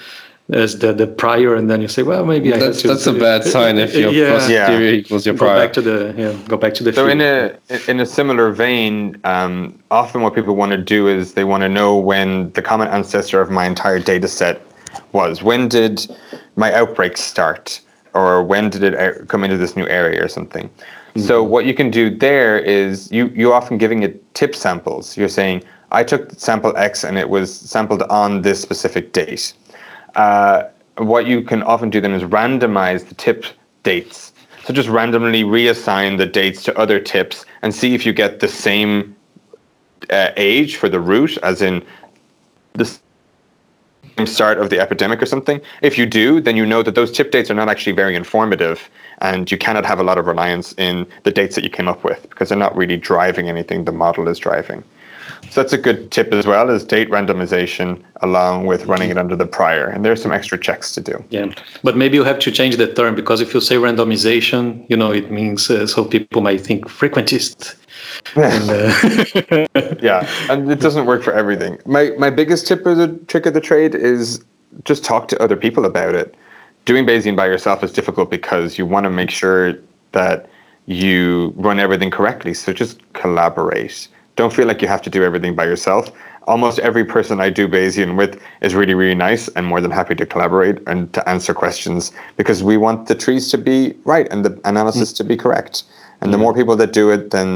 as 0.51 0.79
the, 0.79 0.93
the 0.93 1.05
prior, 1.05 1.55
and 1.55 1.69
then 1.69 1.81
you 1.81 1.87
say, 1.87 2.01
well, 2.01 2.25
maybe 2.25 2.49
that's, 2.49 2.81
that's 2.81 3.05
a 3.05 3.13
bad 3.13 3.43
sign 3.43 3.77
if 3.77 3.93
your 3.93 4.11
yeah. 4.11 4.39
posterior 4.39 4.91
yeah. 4.91 4.97
equals 4.97 5.25
your 5.25 5.37
prior. 5.37 5.55
Go 5.55 5.65
back 5.65 5.73
to 5.73 5.81
the 5.81 6.15
yeah, 6.17 6.47
go 6.47 6.57
back 6.57 6.73
to 6.75 6.83
the. 6.83 6.91
So 6.91 7.05
field. 7.05 7.21
in 7.21 7.21
a 7.21 7.89
in 7.89 7.99
a 7.99 8.05
similar 8.05 8.51
vein, 8.51 9.19
um, 9.25 9.77
often 9.91 10.21
what 10.21 10.33
people 10.33 10.55
want 10.55 10.71
to 10.71 10.77
do 10.77 11.07
is 11.07 11.33
they 11.33 11.43
want 11.43 11.61
to 11.61 11.69
know 11.69 11.97
when 11.97 12.51
the 12.53 12.61
common 12.61 12.87
ancestor 12.87 13.41
of 13.41 13.51
my 13.51 13.65
entire 13.65 13.99
data 13.99 14.27
set 14.27 14.61
was. 15.11 15.43
When 15.43 15.67
did 15.67 16.07
my 16.55 16.73
outbreak 16.73 17.17
start, 17.17 17.79
or 18.13 18.43
when 18.43 18.69
did 18.69 18.83
it 18.83 19.27
come 19.27 19.43
into 19.43 19.57
this 19.57 19.75
new 19.75 19.87
area 19.87 20.23
or 20.23 20.27
something? 20.27 20.67
Mm-hmm. 20.67 21.21
So 21.21 21.43
what 21.43 21.65
you 21.65 21.75
can 21.75 21.91
do 21.91 22.09
there 22.09 22.57
is 22.57 23.11
you 23.11 23.27
you 23.35 23.53
often 23.53 23.77
giving 23.77 24.01
it 24.01 24.33
tip 24.33 24.55
samples. 24.55 25.15
You're 25.15 25.29
saying 25.29 25.63
I 25.91 26.03
took 26.03 26.31
sample 26.39 26.75
X 26.75 27.03
and 27.03 27.19
it 27.19 27.29
was 27.29 27.53
sampled 27.55 28.01
on 28.03 28.41
this 28.41 28.59
specific 28.59 29.13
date 29.13 29.53
uh, 30.19 30.69
what 30.97 31.25
you 31.25 31.41
can 31.41 31.63
often 31.63 31.89
do 31.89 32.01
then 32.01 32.11
is 32.11 32.23
randomize 32.23 33.07
the 33.07 33.15
tip 33.15 33.45
dates. 33.83 34.33
So 34.65 34.73
just 34.73 34.89
randomly 34.89 35.43
reassign 35.43 36.17
the 36.17 36.25
dates 36.25 36.61
to 36.63 36.77
other 36.77 36.99
tips 36.99 37.45
and 37.61 37.73
see 37.73 37.95
if 37.95 38.05
you 38.05 38.11
get 38.11 38.41
the 38.41 38.47
same 38.49 39.15
uh, 40.09 40.31
age 40.35 40.75
for 40.75 40.89
the 40.89 40.99
root, 40.99 41.37
as 41.37 41.61
in 41.61 41.85
the 42.73 42.99
start 44.25 44.57
of 44.57 44.69
the 44.69 44.79
epidemic 44.81 45.21
or 45.21 45.25
something. 45.25 45.61
If 45.81 45.97
you 45.97 46.05
do, 46.05 46.41
then 46.41 46.57
you 46.57 46.65
know 46.65 46.83
that 46.83 46.95
those 46.95 47.13
tip 47.13 47.31
dates 47.31 47.49
are 47.49 47.53
not 47.53 47.69
actually 47.69 47.93
very 47.93 48.15
informative 48.17 48.89
and 49.19 49.49
you 49.49 49.57
cannot 49.57 49.85
have 49.85 49.99
a 49.99 50.03
lot 50.03 50.17
of 50.17 50.27
reliance 50.27 50.73
in 50.73 51.07
the 51.23 51.31
dates 51.31 51.55
that 51.55 51.63
you 51.63 51.69
came 51.69 51.87
up 51.87 52.03
with 52.03 52.21
because 52.23 52.49
they're 52.49 52.57
not 52.57 52.75
really 52.75 52.97
driving 52.97 53.47
anything 53.47 53.85
the 53.85 53.93
model 53.93 54.27
is 54.27 54.37
driving. 54.37 54.83
So 55.49 55.61
that's 55.61 55.73
a 55.73 55.77
good 55.77 56.11
tip 56.11 56.31
as 56.33 56.45
well 56.45 56.69
as 56.69 56.83
date 56.83 57.09
randomization 57.09 58.03
along 58.21 58.65
with 58.67 58.85
running 58.85 59.09
it 59.09 59.17
under 59.17 59.35
the 59.35 59.47
prior. 59.47 59.87
And 59.87 60.05
there's 60.05 60.21
some 60.21 60.31
extra 60.31 60.57
checks 60.57 60.93
to 60.93 61.01
do. 61.01 61.23
Yeah, 61.29 61.53
but 61.83 61.97
maybe 61.97 62.15
you 62.15 62.23
have 62.23 62.39
to 62.39 62.51
change 62.51 62.77
the 62.77 62.93
term 62.93 63.15
because 63.15 63.41
if 63.41 63.53
you 63.53 63.61
say 63.61 63.75
randomization, 63.75 64.87
you 64.89 64.97
know, 64.97 65.11
it 65.11 65.31
means 65.31 65.69
uh, 65.69 65.87
so 65.87 66.05
people 66.05 66.41
might 66.41 66.61
think 66.61 66.85
frequentist. 66.85 67.75
and, 68.35 68.69
uh, 69.75 69.95
yeah, 70.01 70.29
and 70.49 70.71
it 70.71 70.79
doesn't 70.79 71.05
work 71.05 71.23
for 71.23 71.33
everything. 71.33 71.79
My 71.85 72.11
my 72.17 72.29
biggest 72.29 72.67
tip 72.67 72.85
of 72.85 72.97
the 72.97 73.07
trick 73.27 73.45
of 73.45 73.53
the 73.53 73.61
trade 73.61 73.95
is 73.95 74.43
just 74.83 75.03
talk 75.03 75.27
to 75.29 75.41
other 75.41 75.55
people 75.55 75.85
about 75.85 76.15
it. 76.15 76.35
Doing 76.85 77.05
Bayesian 77.05 77.35
by 77.35 77.47
yourself 77.47 77.83
is 77.83 77.91
difficult 77.91 78.29
because 78.29 78.77
you 78.77 78.85
want 78.85 79.03
to 79.03 79.09
make 79.09 79.29
sure 79.29 79.75
that 80.11 80.49
you 80.85 81.53
run 81.55 81.79
everything 81.79 82.09
correctly. 82.09 82.53
So 82.53 82.73
just 82.73 83.01
collaborate 83.13 84.07
don't 84.39 84.53
feel 84.53 84.67
like 84.71 84.81
you 84.81 84.87
have 84.87 85.01
to 85.01 85.09
do 85.09 85.21
everything 85.29 85.53
by 85.61 85.65
yourself. 85.65 86.03
almost 86.53 86.79
every 86.79 87.05
person 87.05 87.39
I 87.39 87.49
do 87.59 87.67
Bayesian 87.67 88.11
with 88.17 88.41
is 88.61 88.73
really, 88.73 88.95
really 89.01 89.19
nice 89.29 89.43
and 89.55 89.63
more 89.71 89.81
than 89.81 89.91
happy 89.91 90.15
to 90.15 90.25
collaborate 90.25 90.77
and 90.87 90.99
to 91.13 91.21
answer 91.33 91.53
questions 91.53 92.11
because 92.37 92.63
we 92.63 92.75
want 92.85 93.07
the 93.07 93.15
trees 93.25 93.51
to 93.51 93.57
be 93.57 93.77
right 94.13 94.27
and 94.31 94.43
the 94.45 94.59
analysis 94.71 95.13
mm. 95.13 95.17
to 95.17 95.23
be 95.31 95.37
correct. 95.37 95.83
And 96.21 96.29
mm. 96.29 96.31
the 96.33 96.39
more 96.43 96.53
people 96.59 96.75
that 96.81 96.91
do 97.01 97.11
it, 97.15 97.31
then 97.35 97.49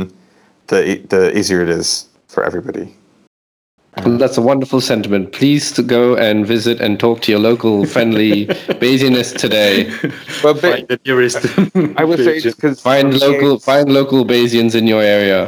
the 0.67 0.79
the 1.13 1.23
easier 1.39 1.61
it 1.65 1.69
is 1.69 1.87
for 2.33 2.41
everybody. 2.49 2.87
That's 4.21 4.37
a 4.37 4.45
wonderful 4.51 4.81
sentiment. 4.81 5.31
Please 5.39 5.71
to 5.77 5.83
go 5.83 6.15
and 6.27 6.47
visit 6.55 6.81
and 6.81 6.99
talk 6.99 7.21
to 7.23 7.31
your 7.31 7.41
local 7.49 7.85
friendly 7.85 8.47
Bayesianist 8.81 9.37
today. 9.45 9.73
Well, 10.43 10.55
find 10.55 10.87
the 10.87 10.99
nearest. 11.05 11.41
I 12.01 12.03
would 12.03 12.21
say 12.27 12.41
because 12.41 12.81
find 12.81 13.07
local 13.27 13.59
find 13.71 13.87
local 13.99 14.25
Bayesians 14.25 14.73
in 14.75 14.85
your 14.93 15.03
area. 15.17 15.41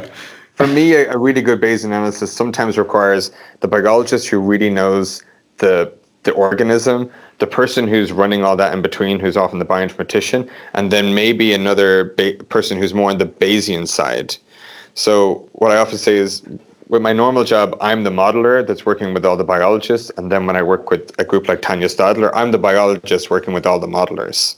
For 0.56 0.66
me, 0.66 0.94
a, 0.94 1.12
a 1.12 1.18
really 1.18 1.42
good 1.42 1.60
Bayesian 1.60 1.86
analysis 1.86 2.32
sometimes 2.32 2.78
requires 2.78 3.30
the 3.60 3.68
biologist 3.68 4.28
who 4.28 4.40
really 4.40 4.70
knows 4.70 5.22
the 5.58 5.92
the 6.22 6.32
organism, 6.32 7.08
the 7.38 7.46
person 7.46 7.86
who's 7.86 8.10
running 8.10 8.42
all 8.42 8.56
that 8.56 8.74
in 8.74 8.82
between, 8.82 9.20
who's 9.20 9.36
often 9.36 9.60
the 9.60 9.64
bioinformatician, 9.64 10.50
and 10.74 10.90
then 10.90 11.14
maybe 11.14 11.52
another 11.52 12.12
ba- 12.16 12.34
person 12.48 12.78
who's 12.78 12.92
more 12.92 13.10
on 13.10 13.18
the 13.18 13.26
Bayesian 13.26 13.86
side. 13.86 14.36
So 14.94 15.48
what 15.52 15.70
I 15.70 15.76
often 15.76 15.98
say 15.98 16.16
is 16.16 16.42
with 16.88 17.00
my 17.00 17.12
normal 17.12 17.44
job, 17.44 17.76
I'm 17.80 18.02
the 18.02 18.10
modeler 18.10 18.66
that's 18.66 18.84
working 18.84 19.14
with 19.14 19.24
all 19.24 19.36
the 19.36 19.44
biologists. 19.44 20.10
And 20.16 20.32
then 20.32 20.46
when 20.46 20.56
I 20.56 20.62
work 20.62 20.90
with 20.90 21.12
a 21.20 21.24
group 21.24 21.48
like 21.48 21.60
Tanja 21.62 21.88
Stadler, 21.94 22.30
I'm 22.34 22.50
the 22.50 22.58
biologist 22.58 23.30
working 23.30 23.54
with 23.54 23.66
all 23.66 23.78
the 23.78 23.86
modelers. 23.86 24.56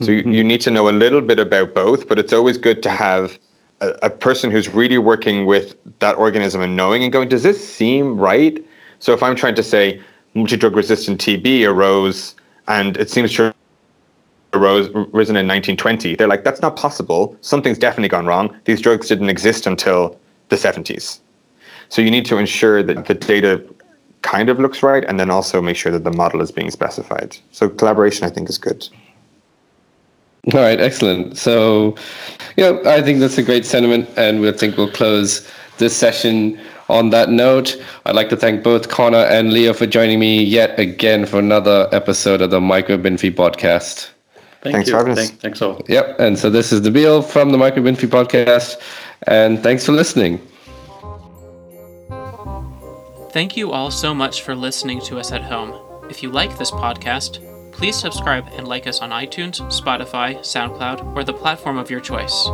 So 0.00 0.06
mm-hmm. 0.06 0.28
you, 0.28 0.36
you 0.36 0.44
need 0.44 0.60
to 0.62 0.70
know 0.70 0.88
a 0.88 0.92
little 0.92 1.20
bit 1.20 1.38
about 1.38 1.74
both, 1.74 2.08
but 2.08 2.18
it's 2.18 2.32
always 2.32 2.58
good 2.58 2.82
to 2.84 2.90
have 2.90 3.38
a, 3.84 4.06
a 4.06 4.10
person 4.10 4.50
who's 4.50 4.68
really 4.68 4.98
working 4.98 5.46
with 5.46 5.76
that 6.00 6.16
organism 6.16 6.60
and 6.60 6.76
knowing 6.76 7.02
and 7.02 7.12
going, 7.12 7.28
does 7.28 7.42
this 7.42 7.66
seem 7.66 8.18
right? 8.18 8.64
So 8.98 9.12
if 9.12 9.22
I'm 9.22 9.36
trying 9.36 9.54
to 9.56 9.62
say 9.62 10.00
multi-drug 10.34 10.74
resistant 10.76 11.20
TB 11.20 11.68
arose 11.68 12.34
and 12.68 12.96
it 12.96 13.10
seems 13.10 13.34
to 13.34 13.54
arose 14.52 14.88
risen 15.12 15.36
in 15.36 15.46
1920, 15.46 16.16
they're 16.16 16.28
like, 16.28 16.44
that's 16.44 16.62
not 16.62 16.76
possible. 16.76 17.36
Something's 17.40 17.78
definitely 17.78 18.08
gone 18.08 18.26
wrong. 18.26 18.56
These 18.64 18.80
drugs 18.80 19.08
didn't 19.08 19.28
exist 19.28 19.66
until 19.66 20.18
the 20.48 20.56
70s. 20.56 21.20
So 21.88 22.02
you 22.02 22.10
need 22.10 22.24
to 22.26 22.38
ensure 22.38 22.82
that 22.82 23.06
the 23.06 23.14
data 23.14 23.62
kind 24.22 24.48
of 24.48 24.58
looks 24.58 24.82
right 24.82 25.04
and 25.04 25.20
then 25.20 25.30
also 25.30 25.60
make 25.60 25.76
sure 25.76 25.92
that 25.92 26.04
the 26.04 26.10
model 26.10 26.40
is 26.40 26.50
being 26.50 26.70
specified. 26.70 27.36
So 27.52 27.68
collaboration, 27.68 28.26
I 28.26 28.30
think, 28.30 28.48
is 28.48 28.58
good. 28.58 28.88
All 30.52 30.60
right, 30.60 30.78
excellent. 30.78 31.38
So, 31.38 31.96
yeah, 32.56 32.78
I 32.84 33.00
think 33.00 33.20
that's 33.20 33.38
a 33.38 33.42
great 33.42 33.64
sentiment, 33.64 34.08
and 34.16 34.40
we 34.40 34.52
think 34.52 34.76
we'll 34.76 34.90
close 34.90 35.50
this 35.78 35.96
session 35.96 36.60
on 36.88 37.10
that 37.10 37.30
note. 37.30 37.82
I'd 38.04 38.14
like 38.14 38.28
to 38.28 38.36
thank 38.36 38.62
both 38.62 38.88
Connor 38.88 39.24
and 39.24 39.52
Leo 39.52 39.72
for 39.72 39.86
joining 39.86 40.18
me 40.18 40.42
yet 40.42 40.78
again 40.78 41.24
for 41.24 41.38
another 41.38 41.88
episode 41.92 42.42
of 42.42 42.50
the 42.50 42.60
MicroBinfie 42.60 43.34
podcast. 43.34 44.10
Thank 44.60 44.76
thanks 44.76 44.88
you. 44.90 44.98
For 44.98 45.14
thanks, 45.14 45.30
thanks 45.32 45.62
all. 45.62 45.80
Yep, 45.88 46.20
and 46.20 46.38
so 46.38 46.50
this 46.50 46.72
is 46.72 46.82
Nabil 46.82 47.24
from 47.24 47.50
the 47.50 47.58
MicroBinfie 47.58 48.08
podcast, 48.08 48.76
and 49.26 49.62
thanks 49.62 49.86
for 49.86 49.92
listening. 49.92 50.38
Thank 53.30 53.56
you 53.56 53.72
all 53.72 53.90
so 53.90 54.14
much 54.14 54.42
for 54.42 54.54
listening 54.54 55.00
to 55.02 55.18
us 55.18 55.32
at 55.32 55.42
home. 55.42 55.74
If 56.10 56.22
you 56.22 56.30
like 56.30 56.56
this 56.58 56.70
podcast, 56.70 57.40
please 57.74 57.96
subscribe 57.96 58.48
and 58.56 58.66
like 58.66 58.86
us 58.86 59.00
on 59.00 59.10
iTunes, 59.10 59.60
Spotify, 59.70 60.38
SoundCloud, 60.38 61.16
or 61.16 61.24
the 61.24 61.32
platform 61.32 61.76
of 61.76 61.90
your 61.90 62.00
choice. 62.00 62.48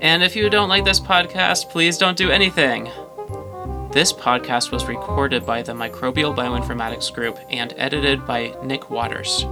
And 0.00 0.22
if 0.22 0.34
you 0.34 0.50
don't 0.50 0.68
like 0.68 0.84
this 0.84 1.00
podcast, 1.00 1.70
please 1.70 1.96
don't 1.98 2.16
do 2.16 2.30
anything. 2.30 2.90
This 3.92 4.12
podcast 4.12 4.72
was 4.72 4.86
recorded 4.86 5.46
by 5.46 5.62
the 5.62 5.72
Microbial 5.72 6.34
Bioinformatics 6.34 7.12
Group 7.14 7.38
and 7.48 7.72
edited 7.76 8.26
by 8.26 8.56
Nick 8.62 8.90
Waters. 8.90 9.46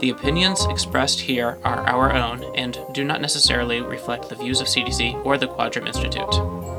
The 0.00 0.10
opinions 0.10 0.66
expressed 0.66 1.20
here 1.20 1.58
are 1.64 1.86
our 1.86 2.12
own 2.12 2.44
and 2.56 2.78
do 2.92 3.04
not 3.04 3.20
necessarily 3.20 3.80
reflect 3.80 4.28
the 4.28 4.34
views 4.34 4.60
of 4.60 4.66
CDC 4.66 5.24
or 5.24 5.38
the 5.38 5.48
Quadram 5.48 5.86
Institute. 5.86 6.71